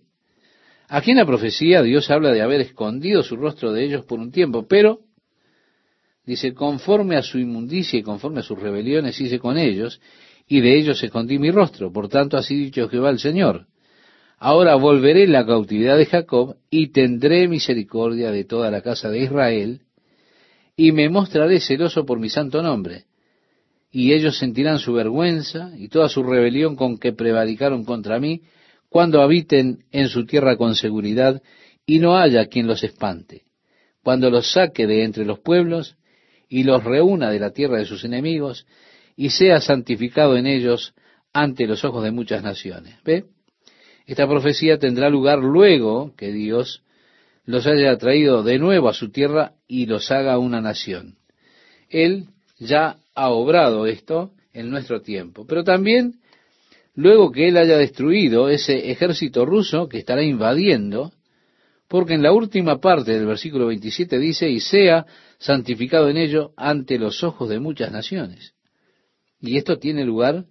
[0.88, 4.32] aquí en la profecía Dios habla de haber escondido su rostro de ellos por un
[4.32, 5.01] tiempo, pero
[6.26, 9.99] dice, conforme a su inmundicia y conforme a sus rebeliones hice con ellos,
[10.52, 11.93] y de ellos escondí mi rostro.
[11.93, 13.68] Por tanto, así dicho Jehová el Señor.
[14.39, 19.82] Ahora volveré la cautividad de Jacob y tendré misericordia de toda la casa de Israel,
[20.76, 23.04] y me mostraré celoso por mi santo nombre.
[23.91, 28.41] Y ellos sentirán su vergüenza y toda su rebelión con que prevaricaron contra mí,
[28.88, 31.43] cuando habiten en su tierra con seguridad
[31.86, 33.43] y no haya quien los espante,
[34.04, 35.97] cuando los saque de entre los pueblos
[36.47, 38.66] y los reúna de la tierra de sus enemigos,
[39.20, 40.93] y sea santificado en ellos
[41.34, 42.95] ante los ojos de muchas naciones.
[43.03, 43.26] ¿Ve?
[44.05, 46.84] Esta profecía tendrá lugar luego que Dios
[47.43, 51.17] los haya traído de nuevo a su tierra y los haga una nación.
[51.89, 52.28] Él
[52.59, 56.22] ya ha obrado esto en nuestro tiempo, pero también
[56.95, 61.11] luego que Él haya destruido ese ejército ruso que estará invadiendo,
[61.89, 65.05] porque en la última parte del versículo 27 dice, y sea
[65.39, 68.53] santificado en ello ante los ojos de muchas naciones.
[69.41, 70.45] Y esto tiene lugar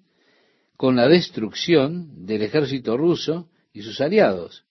[0.77, 4.65] con la destrucción del ejército ruso y sus aliados.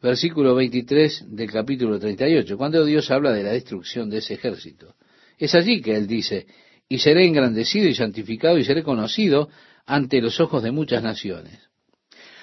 [0.00, 4.94] Versículo 23 del capítulo 38, cuando Dios habla de la destrucción de ese ejército.
[5.38, 6.46] Es allí que Él dice,
[6.88, 9.48] y seré engrandecido y santificado y seré conocido
[9.86, 11.58] ante los ojos de muchas naciones.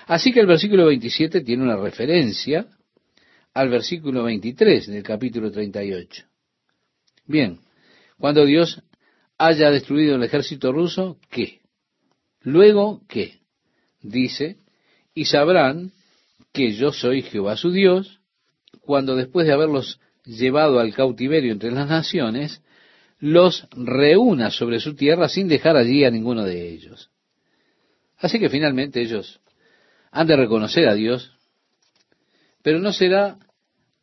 [0.07, 2.67] Así que el versículo 27 tiene una referencia
[3.53, 6.25] al versículo 23 del capítulo 38.
[7.25, 7.59] Bien,
[8.17, 8.81] cuando Dios
[9.39, 11.61] haya destruido el ejército ruso, ¿qué?
[12.41, 13.39] Luego, ¿qué?
[14.01, 14.57] Dice,
[15.15, 15.91] y sabrán
[16.53, 18.19] que yo soy Jehová su Dios,
[18.81, 22.61] cuando después de haberlos llevado al cautiverio entre las naciones,
[23.19, 27.09] los reúna sobre su tierra sin dejar allí a ninguno de ellos.
[28.17, 29.39] Así que finalmente ellos
[30.11, 31.31] han de reconocer a Dios,
[32.61, 33.37] pero no será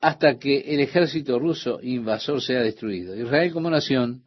[0.01, 3.15] hasta que el ejército ruso invasor sea destruido.
[3.15, 4.26] Israel como nación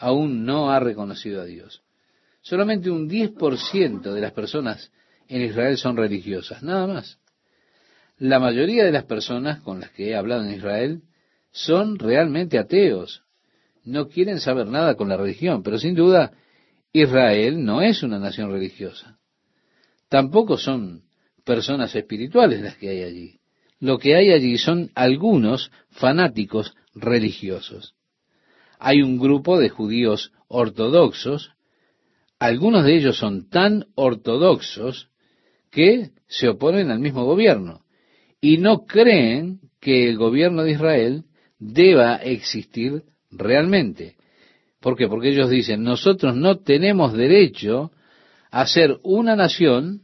[0.00, 1.82] aún no ha reconocido a Dios.
[2.40, 4.90] Solamente un 10% de las personas
[5.28, 7.18] en Israel son religiosas, nada más.
[8.18, 11.02] La mayoría de las personas con las que he hablado en Israel
[11.52, 13.22] son realmente ateos,
[13.84, 16.32] no quieren saber nada con la religión, pero sin duda
[16.92, 19.18] Israel no es una nación religiosa.
[20.08, 21.02] Tampoco son
[21.44, 23.40] personas espirituales las que hay allí.
[23.78, 27.94] Lo que hay allí son algunos fanáticos religiosos
[28.80, 31.52] hay un grupo de judíos ortodoxos,
[32.38, 35.10] algunos de ellos son tan ortodoxos
[35.70, 37.84] que se oponen al mismo gobierno
[38.40, 41.24] y no creen que el gobierno de Israel
[41.58, 44.16] deba existir realmente.
[44.80, 45.08] ¿Por qué?
[45.08, 47.92] Porque ellos dicen, nosotros no tenemos derecho
[48.50, 50.02] a ser una nación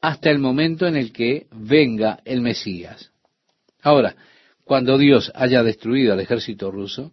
[0.00, 3.12] hasta el momento en el que venga el Mesías.
[3.82, 4.16] Ahora,
[4.64, 7.12] cuando Dios haya destruido al ejército ruso,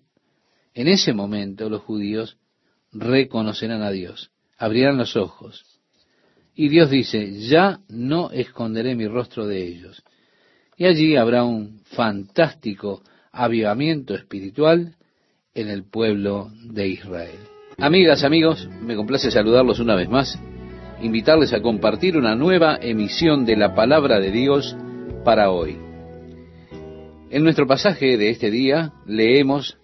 [0.74, 2.38] en ese momento los judíos
[2.92, 5.66] reconocerán a Dios, abrirán los ojos.
[6.54, 10.04] Y Dios dice, ya no esconderé mi rostro de ellos.
[10.78, 14.96] Y allí habrá un fantástico avivamiento espiritual
[15.54, 17.40] en el pueblo de Israel.
[17.78, 20.40] Amigas, amigos, me complace saludarlos una vez más,
[21.02, 24.76] invitarles a compartir una nueva emisión de la palabra de Dios
[25.24, 25.78] para hoy.
[27.30, 29.78] En nuestro pasaje de este día leemos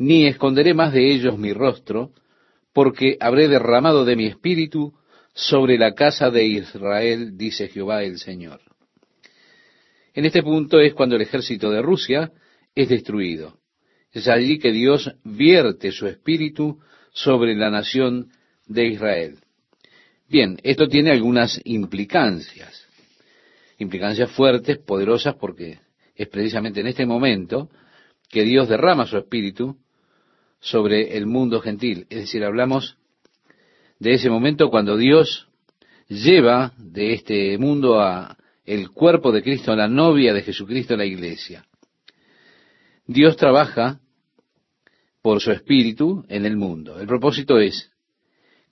[0.00, 2.12] ni esconderé más de ellos mi rostro,
[2.72, 4.94] porque habré derramado de mi espíritu
[5.34, 8.60] sobre la casa de Israel, dice Jehová el Señor.
[10.14, 12.32] En este punto es cuando el ejército de Rusia
[12.74, 13.58] es destruido.
[14.10, 16.80] Es allí que Dios vierte su espíritu
[17.12, 18.30] sobre la nación
[18.66, 19.36] de Israel.
[20.30, 22.86] Bien, esto tiene algunas implicancias,
[23.76, 25.78] implicancias fuertes, poderosas, porque
[26.16, 27.68] es precisamente en este momento
[28.30, 29.76] que Dios derrama su espíritu
[30.60, 32.06] sobre el mundo gentil.
[32.10, 32.96] Es decir, hablamos
[33.98, 35.48] de ese momento cuando Dios
[36.08, 41.04] lleva de este mundo a el cuerpo de Cristo, a la novia de Jesucristo, la
[41.04, 41.64] iglesia.
[43.06, 44.00] Dios trabaja
[45.22, 47.00] por su espíritu en el mundo.
[47.00, 47.90] El propósito es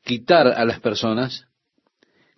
[0.04, 1.46] quitar a las personas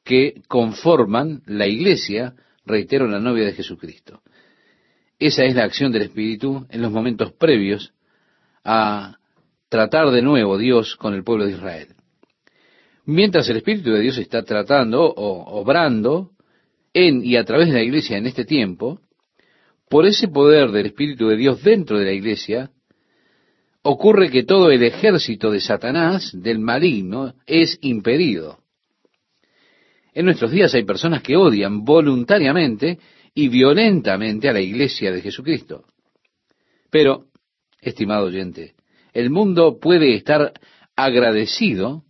[0.04, 2.34] que conforman la iglesia
[2.64, 4.22] reitero, la novia de Jesucristo.
[5.18, 7.92] Esa es la acción del Espíritu en los momentos previos
[8.64, 9.19] a
[9.70, 11.88] tratar de nuevo Dios con el pueblo de Israel.
[13.06, 16.32] Mientras el Espíritu de Dios está tratando o obrando
[16.92, 19.00] en y a través de la iglesia en este tiempo,
[19.88, 22.70] por ese poder del Espíritu de Dios dentro de la iglesia,
[23.82, 28.58] ocurre que todo el ejército de Satanás, del maligno, es impedido.
[30.12, 32.98] En nuestros días hay personas que odian voluntariamente
[33.34, 35.84] y violentamente a la iglesia de Jesucristo.
[36.90, 37.26] Pero,
[37.80, 38.74] estimado oyente,
[39.12, 40.52] el mundo puede estar
[40.96, 42.04] agradecido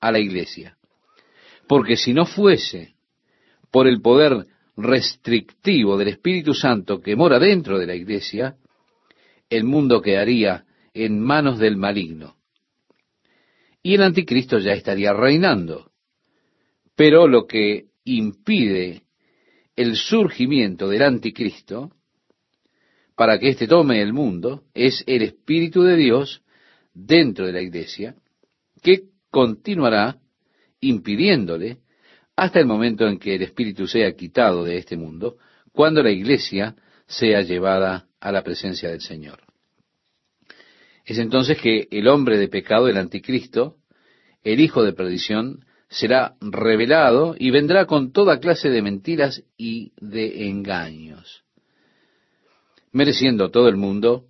[0.00, 0.76] a la iglesia.
[1.68, 2.94] Porque si no fuese
[3.70, 4.46] por el poder
[4.76, 8.56] restrictivo del Espíritu Santo que mora dentro de la iglesia,
[9.48, 12.36] el mundo quedaría en manos del maligno.
[13.82, 15.90] Y el anticristo ya estaría reinando.
[16.96, 19.02] Pero lo que impide
[19.76, 21.92] el surgimiento del anticristo,
[23.20, 26.40] para que éste tome el mundo, es el Espíritu de Dios
[26.94, 28.14] dentro de la iglesia,
[28.80, 30.16] que continuará
[30.80, 31.80] impidiéndole
[32.34, 35.36] hasta el momento en que el Espíritu sea quitado de este mundo,
[35.70, 39.40] cuando la iglesia sea llevada a la presencia del Señor.
[41.04, 43.76] Es entonces que el hombre de pecado, el anticristo,
[44.42, 50.48] el hijo de perdición, será revelado y vendrá con toda clase de mentiras y de
[50.48, 51.44] engaños,
[52.92, 54.26] mereciendo todo el mundo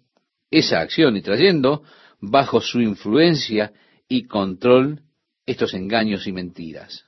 [0.50, 1.82] esa acción y trayendo
[2.20, 3.72] bajo su influencia
[4.08, 5.02] y control
[5.46, 7.04] estos engaños y mentiras.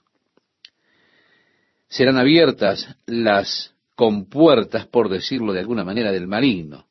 [1.88, 6.86] Serán abiertas las compuertas, por decirlo de alguna manera, del maligno.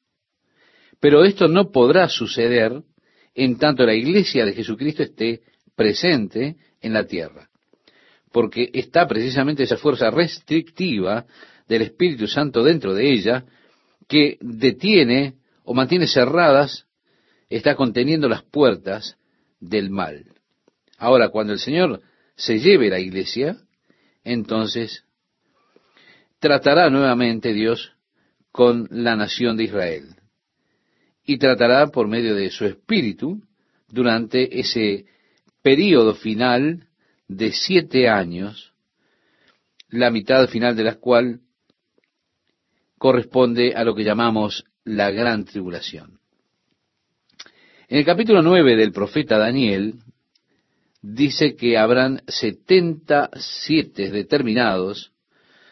[1.00, 2.84] Pero esto no podrá suceder
[3.34, 5.42] en tanto la iglesia de Jesucristo esté
[5.76, 7.50] presente en la tierra.
[8.32, 11.26] Porque está precisamente esa fuerza restrictiva
[11.68, 13.46] del Espíritu Santo dentro de ella
[14.12, 16.86] que detiene o mantiene cerradas,
[17.50, 19.16] está conteniendo las puertas
[19.62, 20.26] del mal.
[20.98, 22.02] Ahora, cuando el Señor
[22.36, 23.56] se lleve la iglesia,
[24.26, 25.06] entonces
[26.40, 27.94] tratará nuevamente Dios
[28.52, 30.04] con la nación de Israel
[31.24, 33.42] y tratará por medio de su espíritu
[33.88, 35.06] durante ese
[35.62, 36.86] periodo final
[37.30, 38.74] de siete años,
[39.88, 41.40] la mitad final de la cual
[43.02, 46.20] corresponde a lo que llamamos la gran tribulación.
[47.88, 49.96] En el capítulo nueve del profeta Daniel
[51.02, 55.14] dice que habrán setenta siete determinados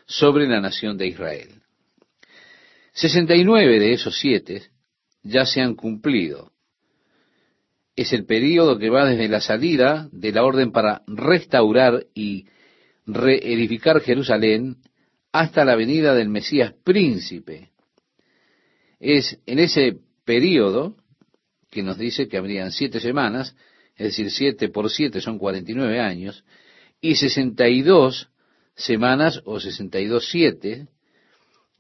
[0.08, 1.62] sobre la nación de Israel.
[2.94, 4.64] Sesenta y nueve de esos siete
[5.22, 6.52] ya se han cumplido.
[7.96, 12.48] Es el período que va desde la salida de la orden para restaurar y
[13.06, 14.78] reedificar Jerusalén
[15.32, 17.72] hasta la venida del Mesías príncipe.
[19.00, 20.96] Es en ese período
[21.70, 23.56] que nos dice que habrían siete semanas,
[23.96, 26.44] es decir, siete por siete son cuarenta y nueve años,
[27.02, 28.30] y sesenta y dos
[28.76, 30.88] semanas o sesenta y dos siete,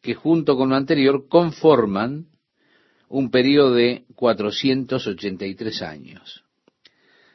[0.01, 2.27] que junto con lo anterior conforman
[3.09, 6.43] un periodo de 483 años.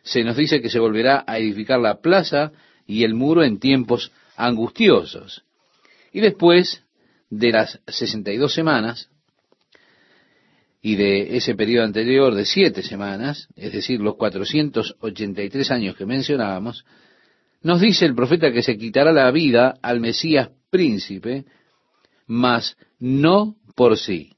[0.03, 2.53] Se nos dice que se volverá a edificar la plaza
[2.87, 5.45] y el muro en tiempos angustiosos.
[6.15, 6.85] Y después
[7.29, 9.11] de las 62 semanas
[10.81, 16.85] y de ese periodo anterior de siete semanas, es decir, los 483 años que mencionábamos,
[17.63, 21.47] nos dice el profeta que se quitará la vida al Mesías príncipe,
[22.29, 24.37] mas no por sí.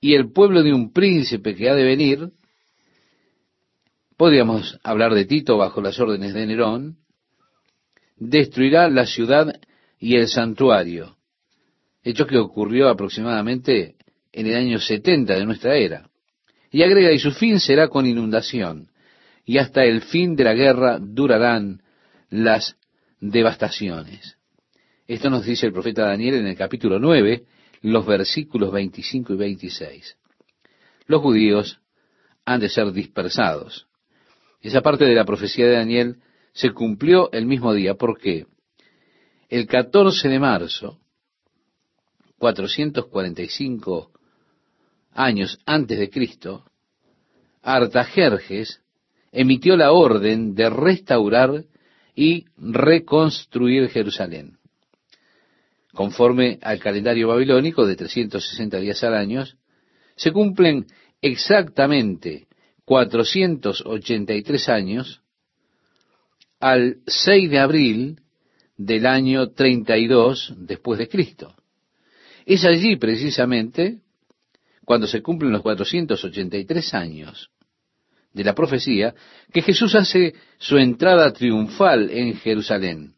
[0.00, 2.32] Y el pueblo de un príncipe que ha de venir,
[4.16, 6.96] podríamos hablar de Tito bajo las órdenes de Nerón,
[8.16, 9.60] destruirá la ciudad
[10.00, 11.18] y el santuario,
[12.02, 13.96] hecho que ocurrió aproximadamente
[14.32, 16.08] en el año 70 de nuestra era.
[16.72, 18.88] Y agrega, y su fin será con inundación,
[19.44, 21.82] y hasta el fin de la guerra durarán
[22.30, 22.76] las
[23.20, 24.38] devastaciones.
[25.06, 27.44] Esto nos dice el profeta Daniel en el capítulo 9,
[27.82, 30.16] los versículos 25 y 26.
[31.06, 31.80] Los judíos
[32.46, 33.88] han de ser dispersados.
[34.62, 36.16] Esa parte de la profecía de Daniel
[36.52, 37.94] se cumplió el mismo día.
[37.94, 38.46] porque
[39.50, 41.00] El 14 de marzo,
[42.38, 44.12] 445
[45.12, 46.64] años antes de Cristo,
[47.60, 48.80] Artajerjes
[49.32, 51.64] emitió la orden de restaurar
[52.14, 54.56] y reconstruir Jerusalén.
[55.94, 59.44] Conforme al calendario babilónico de 360 días al año,
[60.14, 60.86] se cumplen
[61.20, 62.46] exactamente
[62.84, 65.22] 483 años
[66.60, 68.20] al 6 de abril
[68.80, 71.54] del año 32 después de Cristo.
[72.46, 73.98] Es allí precisamente
[74.86, 77.50] cuando se cumplen los 483 años
[78.32, 79.14] de la profecía
[79.52, 83.12] que Jesús hace su entrada triunfal en Jerusalén.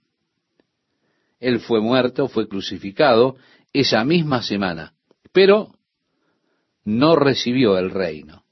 [1.38, 3.36] Él fue muerto, fue crucificado
[3.72, 4.94] esa misma semana,
[5.32, 5.76] pero
[6.84, 8.42] no recibió el reino.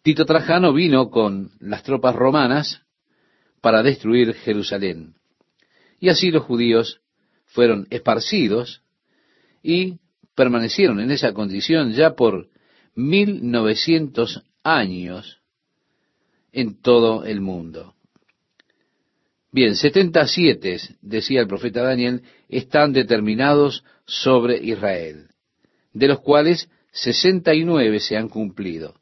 [0.00, 2.80] Tito Trajano vino con las tropas romanas
[3.60, 5.17] para destruir Jerusalén.
[6.00, 7.00] Y así los judíos
[7.46, 8.82] fueron esparcidos
[9.62, 9.98] y
[10.34, 12.48] permanecieron en esa condición ya por
[12.94, 15.40] 1900 años
[16.52, 17.94] en todo el mundo.
[19.50, 25.28] Bien, 77, decía el profeta Daniel, están determinados sobre Israel,
[25.92, 28.94] de los cuales 69 se han cumplido.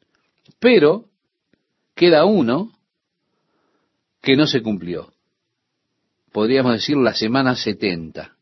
[0.59, 1.05] Pero
[1.95, 2.71] queda uno
[4.21, 5.11] que no se cumplió.
[6.37, 8.37] Podríamos decir la semana 70,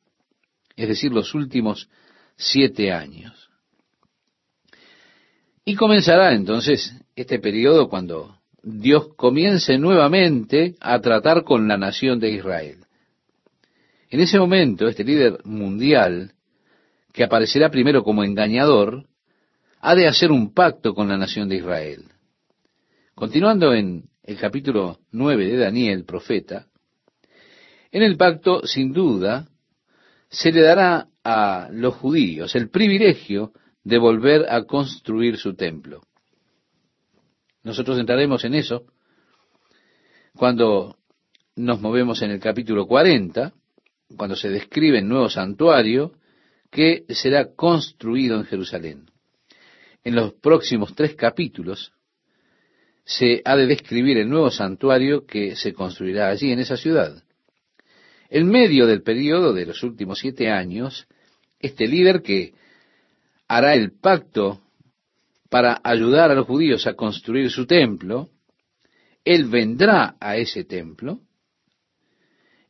[0.75, 1.87] es decir, los últimos
[2.35, 3.49] siete años.
[5.63, 12.31] Y comenzará entonces este periodo cuando Dios comience nuevamente a tratar con la nación de
[12.31, 12.79] Israel.
[14.09, 16.33] En ese momento, este líder mundial,
[17.13, 19.05] que aparecerá primero como engañador,
[19.79, 22.03] ha de hacer un pacto con la nación de Israel.
[23.13, 26.67] Continuando en el capítulo 9 de Daniel, profeta,
[27.95, 29.47] en el pacto, sin duda,
[30.27, 33.53] se le dará a los judíos el privilegio
[33.85, 36.01] de volver a construir su templo.
[37.63, 38.83] Nosotros entraremos en eso
[40.35, 40.97] cuando
[41.55, 43.53] nos movemos en el capítulo 40,
[44.17, 46.11] cuando se describe el nuevo santuario
[46.69, 49.09] que será construido en Jerusalén.
[50.03, 51.93] En los próximos tres capítulos
[53.05, 57.24] se ha de describir el nuevo santuario que se construirá allí en esa ciudad.
[58.29, 61.07] En medio del periodo de los últimos siete años,
[61.59, 62.53] este líder que
[63.47, 64.61] hará el pacto
[65.49, 68.29] para ayudar a los judíos a construir su templo,
[69.23, 71.19] él vendrá a ese templo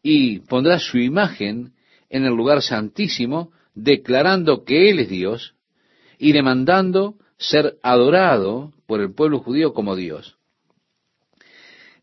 [0.01, 1.73] y pondrá su imagen
[2.09, 5.55] en el lugar santísimo, declarando que Él es Dios
[6.17, 10.37] y demandando ser adorado por el pueblo judío como Dios.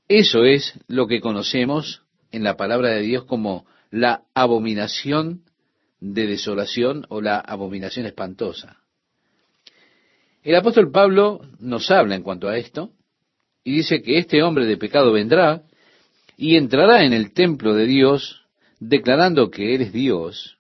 [0.09, 5.42] Eso es lo que conocemos en la palabra de Dios como la abominación
[6.00, 8.78] de desolación o la abominación espantosa.
[10.42, 12.90] El apóstol Pablo nos habla en cuanto a esto
[13.62, 15.62] y dice que este hombre de pecado vendrá
[16.36, 18.42] y entrará en el templo de Dios
[18.80, 20.58] declarando que Él es Dios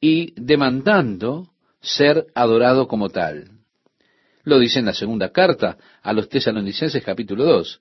[0.00, 3.50] y demandando ser adorado como tal.
[4.42, 7.80] Lo dice en la segunda carta a los tesalonicenses capítulo 2.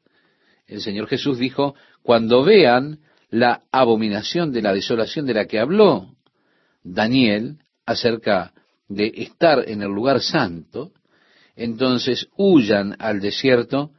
[0.68, 3.00] El Señor Jesús dijo, cuando vean
[3.30, 6.16] la abominación de la desolación de la que habló
[6.84, 8.54] Daniel acerca
[8.88, 10.92] de estar en el lugar santo,
[11.56, 13.92] entonces huyan al desierto,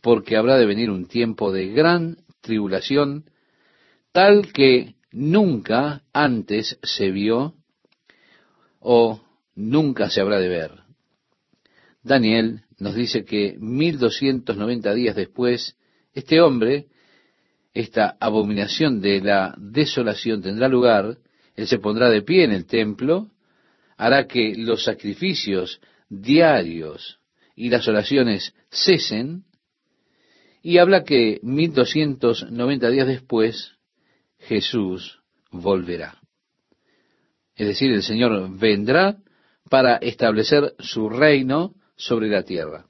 [0.00, 3.24] porque habrá de venir un tiempo de gran tribulación,
[4.12, 7.54] tal que nunca antes se vio
[8.80, 9.20] o
[9.54, 10.72] nunca se habrá de ver.
[12.02, 15.76] Daniel nos dice que 1290 días después,
[16.14, 16.86] este hombre,
[17.74, 21.16] esta abominación de la desolación tendrá lugar,
[21.56, 23.30] él se pondrá de pie en el templo,
[23.96, 27.18] hará que los sacrificios diarios
[27.54, 29.44] y las oraciones cesen,
[30.62, 33.72] y habla que 1290 días después
[34.38, 36.18] Jesús volverá.
[37.56, 39.18] Es decir, el Señor vendrá
[39.68, 42.86] para establecer su reino sobre la tierra.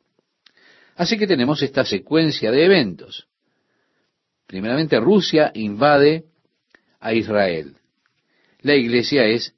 [0.97, 3.27] Así que tenemos esta secuencia de eventos.
[4.47, 6.25] Primeramente, Rusia invade
[7.01, 7.77] a Israel
[8.63, 9.55] la iglesia es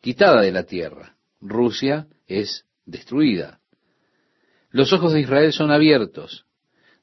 [0.00, 1.16] quitada de la tierra.
[1.40, 3.60] Rusia es destruida.
[4.70, 6.44] Los ojos de Israel son abiertos.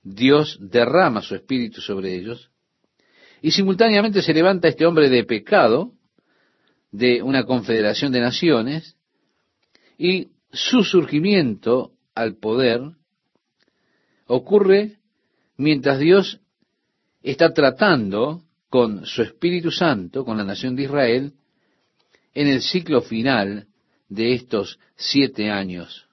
[0.04, 2.52] Dios derrama su espíritu sobre ellos.
[3.42, 5.94] Y simultáneamente se levanta este hombre de pecado
[6.92, 8.98] de una confederación de naciones
[9.98, 12.82] y su surgimiento al poder
[14.30, 15.00] ocurre
[15.58, 16.40] mientras Dios
[17.22, 21.34] está tratando con su Espíritu Santo, con la nación de Israel,
[22.34, 23.68] en el ciclo final
[24.08, 26.08] de estos siete años,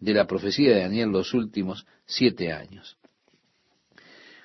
[0.00, 2.96] de la profecía de Daniel, los últimos siete años.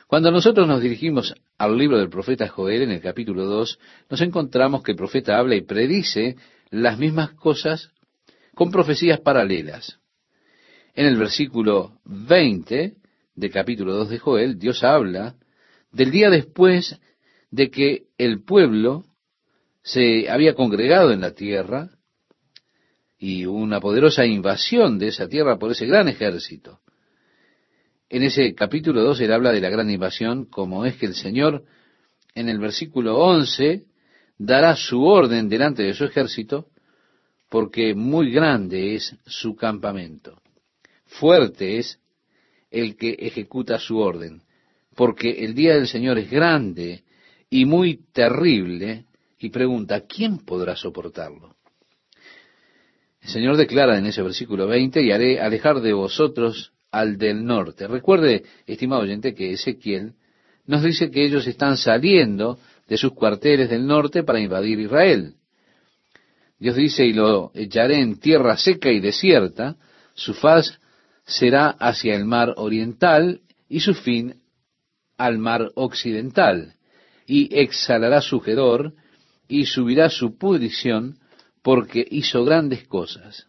[0.07, 3.79] Cuando nosotros nos dirigimos al libro del profeta Joel, en el capítulo 2,
[4.09, 6.35] nos encontramos que el profeta habla y predice
[6.69, 7.91] las mismas cosas
[8.53, 9.97] con profecías paralelas.
[10.97, 12.95] En el versículo 20
[13.35, 15.35] del capítulo 2 de Joel, Dios habla
[15.91, 16.99] del día después
[17.51, 19.05] de que el pueblo
[19.83, 21.91] se había congregado en la tierra
[23.19, 26.79] y una poderosa invasión de esa tierra por ese gran ejército.
[28.09, 31.63] En ese capítulo 2 él habla de la gran invasión, como es que el Señor,
[32.33, 33.85] en el versículo 11,
[34.39, 36.69] dará su orden delante de su ejército,
[37.49, 40.41] porque muy grande es su campamento.
[41.07, 41.99] Fuerte es
[42.69, 44.41] el que ejecuta su orden,
[44.95, 47.03] porque el día del Señor es grande
[47.49, 49.05] y muy terrible,
[49.39, 51.55] y pregunta, ¿quién podrá soportarlo?
[53.21, 57.87] El Señor declara en ese versículo 20, y haré alejar de vosotros al del norte.
[57.87, 60.13] Recuerde, estimado oyente, que Ezequiel
[60.65, 65.35] nos dice que ellos están saliendo de sus cuarteles del norte para invadir Israel.
[66.59, 69.77] Dios dice, y lo echaré en tierra seca y desierta,
[70.13, 70.79] su faz
[71.27, 74.41] será hacia el mar oriental y su fin
[75.17, 76.75] al mar occidental,
[77.25, 78.93] y exhalará su hedor
[79.47, 81.19] y subirá su pudrición
[81.61, 83.47] porque hizo grandes cosas.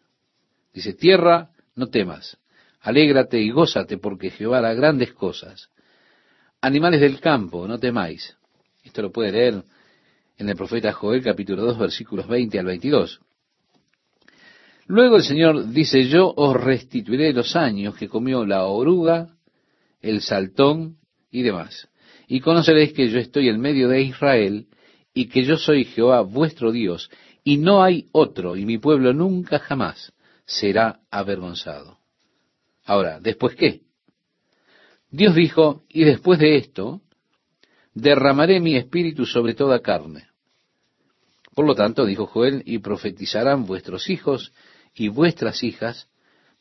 [0.74, 2.36] Dice, tierra, no temas,
[2.80, 5.70] alégrate y gózate porque Jehová hará grandes cosas.
[6.60, 8.36] Animales del campo, no temáis.
[8.82, 9.62] Esto lo puede leer
[10.36, 13.20] en el profeta Joel capítulo 2 versículos 20 al 22.
[14.88, 19.36] Luego el Señor dice, yo os restituiré los años que comió la oruga,
[20.00, 20.96] el saltón
[21.30, 21.88] y demás.
[22.26, 24.66] Y conoceréis que yo estoy en medio de Israel
[25.12, 27.10] y que yo soy Jehová vuestro Dios
[27.44, 30.14] y no hay otro y mi pueblo nunca jamás
[30.46, 31.98] será avergonzado.
[32.86, 33.82] Ahora, ¿después qué?
[35.10, 37.02] Dios dijo, y después de esto,
[37.92, 40.28] derramaré mi espíritu sobre toda carne.
[41.54, 44.52] Por lo tanto, dijo Joel, y profetizarán vuestros hijos
[44.94, 46.08] y vuestras hijas,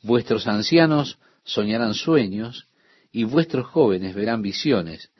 [0.01, 2.67] vuestros ancianos soñarán sueños,
[3.11, 5.11] y vuestros jóvenes verán visiones,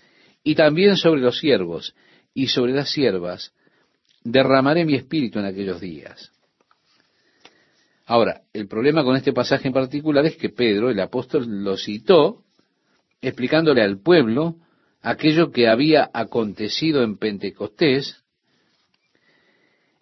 [0.43, 1.95] y también sobre los siervos
[2.34, 3.53] y sobre las siervas
[4.24, 6.32] derramaré mi espíritu en aquellos días.
[8.05, 12.43] Ahora, el problema con este pasaje en particular es que Pedro, el apóstol, lo citó
[13.22, 14.55] explicándole al pueblo
[15.01, 18.24] aquello que había acontecido en Pentecostés.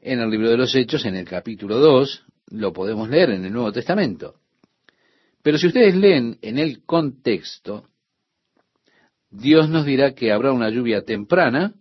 [0.01, 3.53] En el libro de los Hechos, en el capítulo 2, lo podemos leer en el
[3.53, 4.35] Nuevo Testamento.
[5.41, 7.87] Pero si ustedes leen en el contexto,
[9.29, 11.75] Dios nos dirá que habrá una lluvia temprana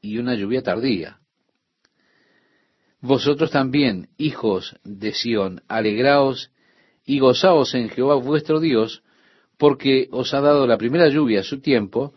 [0.00, 1.18] y una lluvia tardía.
[3.00, 6.50] Vosotros también, hijos de Sión, alegraos
[7.04, 9.02] y gozaos en Jehová vuestro Dios,
[9.58, 12.14] porque os ha dado la primera lluvia a su tiempo,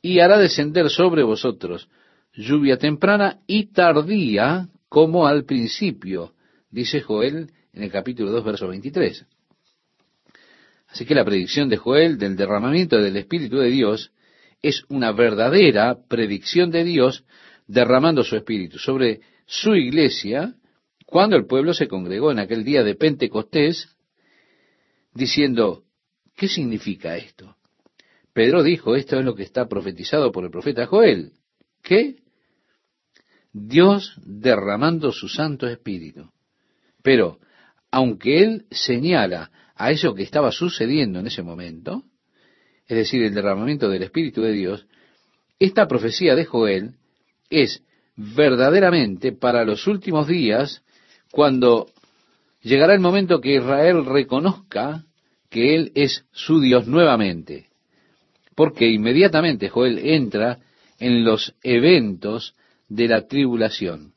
[0.00, 1.88] y hará descender sobre vosotros
[2.34, 6.32] lluvia temprana y tardía como al principio,
[6.72, 9.24] dice Joel en el capítulo 2, verso 23.
[10.88, 14.12] Así que la predicción de Joel del derramamiento del Espíritu de Dios
[14.60, 17.24] es una verdadera predicción de Dios
[17.66, 20.54] derramando su Espíritu sobre su iglesia
[21.06, 23.94] cuando el pueblo se congregó en aquel día de Pentecostés,
[25.12, 25.84] diciendo,
[26.36, 27.56] ¿qué significa esto?
[28.32, 31.32] Pedro dijo, esto es lo que está profetizado por el profeta Joel.
[31.82, 32.16] ¿Qué?
[33.52, 36.30] Dios derramando su Santo Espíritu.
[37.02, 37.38] Pero,
[37.90, 42.04] aunque él señala a eso que estaba sucediendo en ese momento,
[42.86, 44.86] es decir, el derramamiento del Espíritu de Dios,
[45.58, 46.94] esta profecía de Joel
[47.50, 47.82] es
[48.16, 50.82] verdaderamente para los últimos días,
[51.30, 51.86] cuando
[52.60, 55.04] llegará el momento que Israel reconozca
[55.48, 57.68] que Él es su Dios nuevamente.
[58.54, 60.58] Porque inmediatamente Joel entra
[60.98, 62.54] en los eventos
[62.88, 64.14] de la tribulación.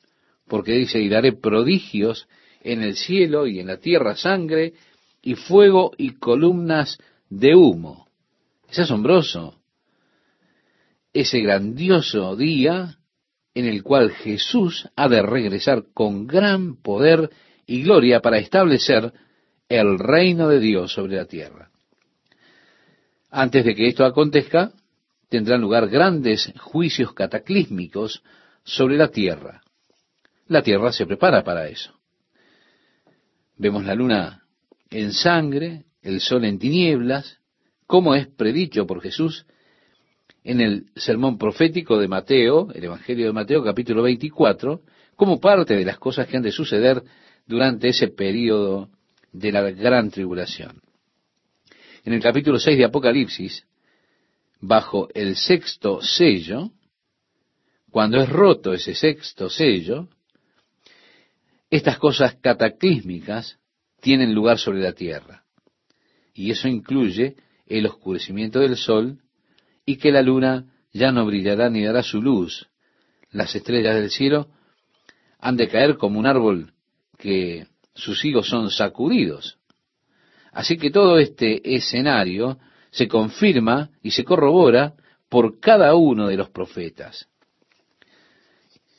[0.47, 2.27] Porque dice, y daré prodigios
[2.65, 4.73] en el cielo y en la tierra sangre
[5.21, 6.97] y fuego y columnas
[7.29, 8.07] de humo.
[8.67, 9.61] Es asombroso.
[11.13, 12.97] Ese grandioso día
[13.53, 17.29] en el cual Jesús ha de regresar con gran poder
[17.67, 19.13] y gloria para establecer
[19.69, 21.69] el reino de Dios sobre la tierra.
[23.29, 24.71] Antes de que esto acontezca,
[25.29, 28.23] tendrán lugar grandes juicios cataclísmicos
[28.63, 29.61] sobre la tierra.
[30.47, 31.94] La tierra se prepara para eso.
[33.57, 34.43] Vemos la luna
[34.89, 37.39] en sangre, el sol en tinieblas,
[37.87, 39.45] como es predicho por Jesús
[40.43, 44.81] en el sermón profético de Mateo, el Evangelio de Mateo capítulo 24,
[45.15, 47.01] como parte de las cosas que han de suceder
[47.47, 48.89] durante ese periodo
[49.31, 50.81] de la gran tribulación.
[52.03, 53.65] En el capítulo 6 de Apocalipsis,
[54.59, 56.71] bajo el sexto sello,
[57.89, 60.09] cuando es roto ese sexto sello,
[61.69, 63.59] estas cosas cataclísmicas
[64.01, 65.43] tienen lugar sobre la tierra.
[66.33, 67.35] Y eso incluye
[67.65, 69.19] el oscurecimiento del sol,
[69.85, 72.67] y que la luna ya no brillará ni dará su luz.
[73.31, 74.49] Las estrellas del cielo
[75.39, 76.73] han de caer como un árbol
[77.17, 79.57] que sus higos son sacudidos.
[80.51, 82.57] Así que todo este escenario
[82.91, 84.93] se confirma y se corrobora
[85.29, 87.27] por cada uno de los profetas.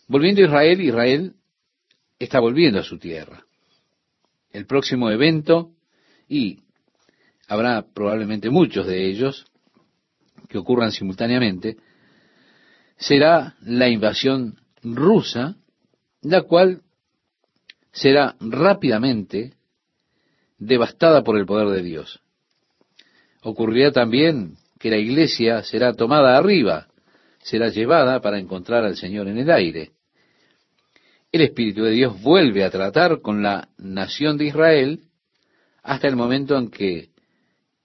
[0.07, 1.36] Volviendo a Israel, Israel
[2.19, 3.45] está volviendo a su tierra.
[4.51, 5.73] El próximo evento,
[6.29, 6.61] y
[7.49, 9.47] habrá probablemente muchos de ellos
[10.49, 11.77] que ocurran simultáneamente,
[12.97, 15.57] será la invasión rusa,
[16.23, 16.83] la cual
[17.93, 19.55] será rápidamente
[20.59, 22.21] devastada por el poder de Dios.
[23.43, 26.89] Ocurrirá también que la iglesia será tomada arriba,
[27.43, 29.93] será llevada para encontrar al Señor en el aire.
[31.37, 35.01] El Espíritu de Dios vuelve a tratar con la nación de Israel
[35.83, 37.11] hasta el momento en que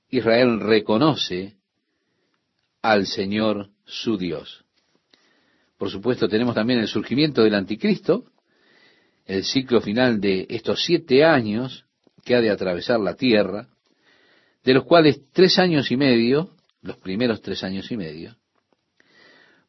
[0.08, 1.58] Israel reconoce
[2.82, 4.64] al Señor su Dios.
[5.78, 8.24] Por supuesto, tenemos también el surgimiento del anticristo,
[9.26, 11.84] el ciclo final de estos siete años
[12.24, 13.68] que ha de atravesar la tierra,
[14.64, 18.38] de los cuales tres años y medio, los primeros tres años y medio,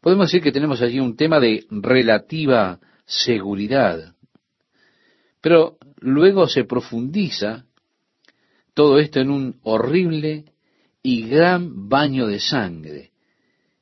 [0.01, 4.15] podemos decir que tenemos allí un tema de relativa seguridad.
[5.41, 7.65] Pero luego se profundiza
[8.75, 10.45] todo esto en un horrible
[11.03, 13.11] y gran baño de sangre,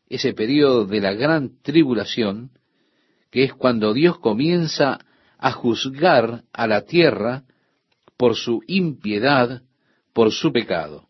[0.09, 2.51] ese periodo de la gran tribulación,
[3.31, 4.99] que es cuando Dios comienza
[5.39, 7.45] a juzgar a la tierra
[8.17, 9.63] por su impiedad,
[10.13, 11.09] por su pecado.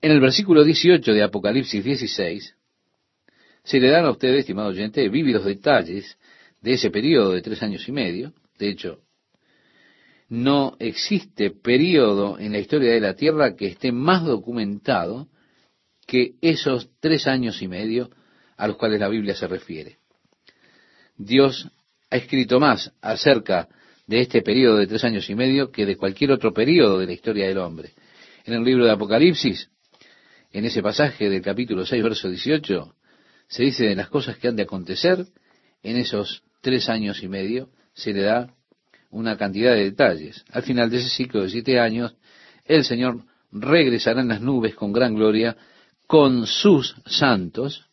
[0.00, 2.54] En el versículo 18 de Apocalipsis 16,
[3.64, 6.18] se le dan a ustedes, estimado oyente, vívidos detalles
[6.60, 8.34] de ese periodo de tres años y medio.
[8.58, 9.00] De hecho,
[10.28, 15.28] no existe periodo en la historia de la Tierra que esté más documentado
[16.06, 18.10] que esos tres años y medio
[18.56, 19.96] a los cuales la Biblia se refiere.
[21.16, 21.68] Dios
[22.10, 23.68] ha escrito más acerca
[24.06, 27.12] de este periodo de tres años y medio que de cualquier otro periodo de la
[27.12, 27.92] historia del hombre.
[28.44, 29.70] En el libro de Apocalipsis,
[30.52, 32.94] en ese pasaje del capítulo 6, verso 18,
[33.54, 35.26] se dice de las cosas que han de acontecer
[35.84, 38.52] en esos tres años y medio, se le da
[39.10, 40.44] una cantidad de detalles.
[40.50, 42.16] Al final de ese ciclo de siete años,
[42.64, 45.56] el Señor regresará en las nubes con gran gloria
[46.08, 47.86] con sus santos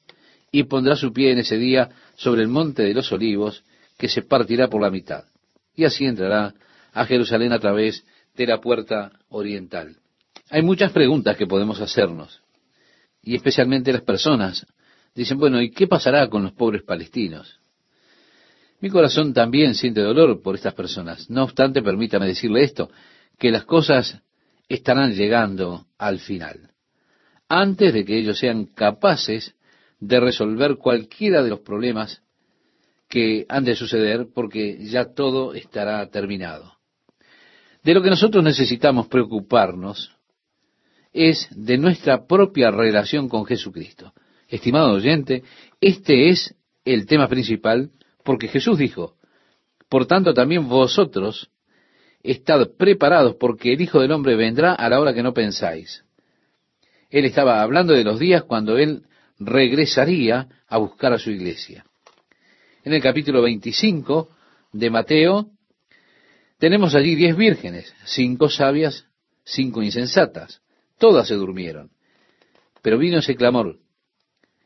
[0.52, 3.64] y pondrá su pie en ese día sobre el monte de los olivos
[4.00, 5.26] que se partirá por la mitad.
[5.76, 6.56] Y así entrará
[6.92, 8.04] a Jerusalén a través
[8.36, 9.96] de la puerta oriental.
[10.50, 12.42] Hay muchas preguntas que podemos hacernos,
[13.22, 14.66] y especialmente las personas
[15.16, 17.60] dicen, bueno, ¿y qué pasará con los pobres palestinos?
[18.80, 21.30] Mi corazón también siente dolor por estas personas.
[21.30, 22.90] No obstante, permítame decirle esto,
[23.38, 24.22] que las cosas
[24.68, 26.72] estarán llegando al final,
[27.48, 29.56] antes de que ellos sean capaces
[30.00, 32.24] de resolver cualquiera de los problemas
[33.08, 36.78] que han de suceder, porque ya todo estará terminado.
[37.84, 40.16] De lo que nosotros necesitamos preocuparnos
[41.14, 44.14] es de nuestra propia relación con Jesucristo.
[44.52, 45.44] Estimado oyente,
[45.80, 47.90] este es el tema principal
[48.26, 49.16] porque Jesús dijo,
[49.88, 51.50] por tanto también vosotros
[52.22, 56.04] estad preparados porque el Hijo del Hombre vendrá a la hora que no pensáis.
[57.10, 59.04] Él estaba hablando de los días cuando Él
[59.40, 61.86] regresaría a buscar a su iglesia.
[62.84, 64.30] En el capítulo 25
[64.74, 65.50] de Mateo
[66.58, 69.06] tenemos allí diez vírgenes, cinco sabias,
[69.46, 70.62] cinco insensatas.
[70.98, 71.90] Todas se durmieron.
[72.82, 73.81] Pero vino ese clamor.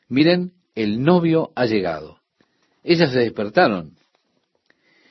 [0.08, 2.20] Miren, el novio ha llegado.
[2.84, 3.98] Ellas se despertaron.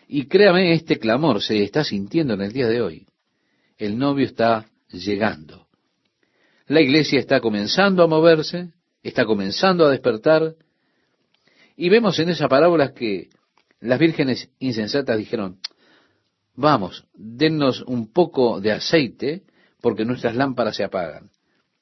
[0.06, 3.06] Y créame, este clamor se está sintiendo en el día de hoy.
[3.76, 5.66] El novio está llegando.
[6.66, 8.70] La iglesia está comenzando a moverse,
[9.02, 10.54] está comenzando a despertar.
[11.76, 13.28] Y vemos en esa parábola que
[13.80, 15.58] las vírgenes insensatas dijeron,
[16.54, 19.42] vamos, dennos un poco de aceite
[19.80, 21.30] porque nuestras lámparas se apagan.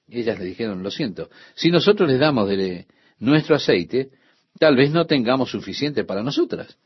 [0.09, 2.87] ellas le dijeron, lo siento, si nosotros les damos de
[3.23, 4.11] nuestro aceite,
[4.59, 6.77] tal vez no tengamos suficiente para nosotras.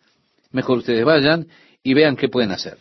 [0.51, 1.49] Mejor ustedes vayan
[1.83, 2.77] y vean qué pueden hacer.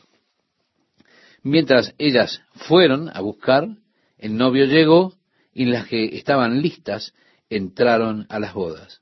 [1.41, 3.69] Mientras ellas fueron a buscar,
[4.17, 5.13] el novio llegó
[5.53, 7.13] y las que estaban listas
[7.49, 9.01] entraron a las bodas.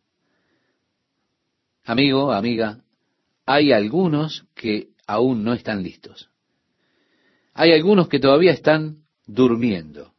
[1.84, 2.80] Amigo, amiga,
[3.48, 6.30] hay algunos que aún no están listos.
[7.56, 10.14] Hay algunos que todavía están durmiendo.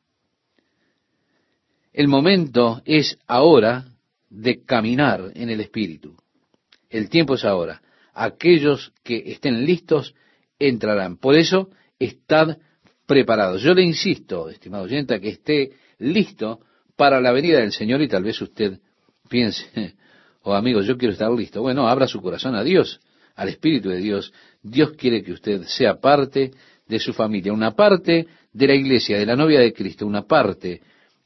[1.92, 3.93] El momento es ahora
[4.34, 6.16] de caminar en el Espíritu.
[6.90, 7.80] El tiempo es ahora.
[8.12, 10.14] Aquellos que estén listos
[10.58, 11.16] entrarán.
[11.18, 12.58] Por eso, estad
[13.06, 13.62] preparados.
[13.62, 16.60] Yo le insisto, estimado oyente, que esté listo
[16.96, 18.80] para la venida del Señor y tal vez usted
[19.28, 19.94] piense,
[20.42, 21.62] oh amigos, yo quiero estar listo.
[21.62, 23.00] Bueno, abra su corazón a Dios,
[23.36, 24.32] al Espíritu de Dios.
[24.62, 26.50] Dios quiere que usted sea parte
[26.88, 30.82] de su familia, una parte de la iglesia, de la novia de Cristo, una parte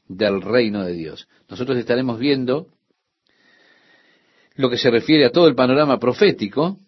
[0.07, 1.27] del reino de Dios.
[1.49, 2.67] Nosotros estaremos viendo
[4.59, 6.79] lo que se refiere a todo el panorama profético.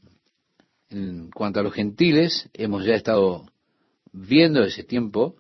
[0.90, 3.46] En cuanto a los gentiles, hemos ya estado
[4.12, 5.38] viendo ese tiempo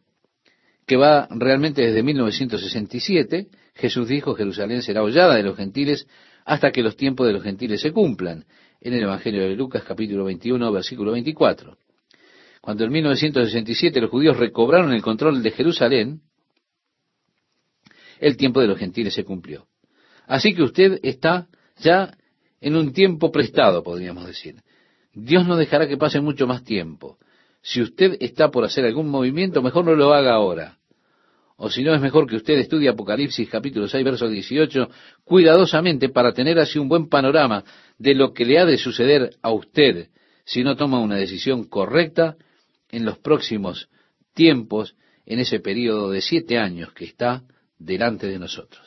[0.87, 3.49] que va realmente desde 1967.
[3.75, 6.07] Jesús dijo, Jerusalén será hollada de los gentiles
[6.45, 8.45] hasta que los tiempos de los gentiles se cumplan.
[8.79, 11.77] En el Evangelio de Lucas capítulo 21, versículo 24.
[12.61, 16.21] Cuando en 1967 los judíos recobraron el control de Jerusalén,
[18.21, 19.67] el tiempo de los gentiles se cumplió.
[20.27, 21.49] Así que usted está
[21.81, 22.15] ya
[22.61, 24.55] en un tiempo prestado, podríamos decir.
[25.13, 27.17] Dios no dejará que pase mucho más tiempo.
[27.61, 30.77] Si usted está por hacer algún movimiento, mejor no lo haga ahora.
[31.57, 34.89] O si no, es mejor que usted estudie Apocalipsis capítulo 6, verso 18,
[35.23, 37.63] cuidadosamente para tener así un buen panorama
[37.99, 40.09] de lo que le ha de suceder a usted
[40.43, 42.35] si no toma una decisión correcta
[42.89, 43.89] en los próximos
[44.33, 44.95] tiempos,
[45.25, 47.43] en ese periodo de siete años que está
[47.77, 48.81] delante de nosotros.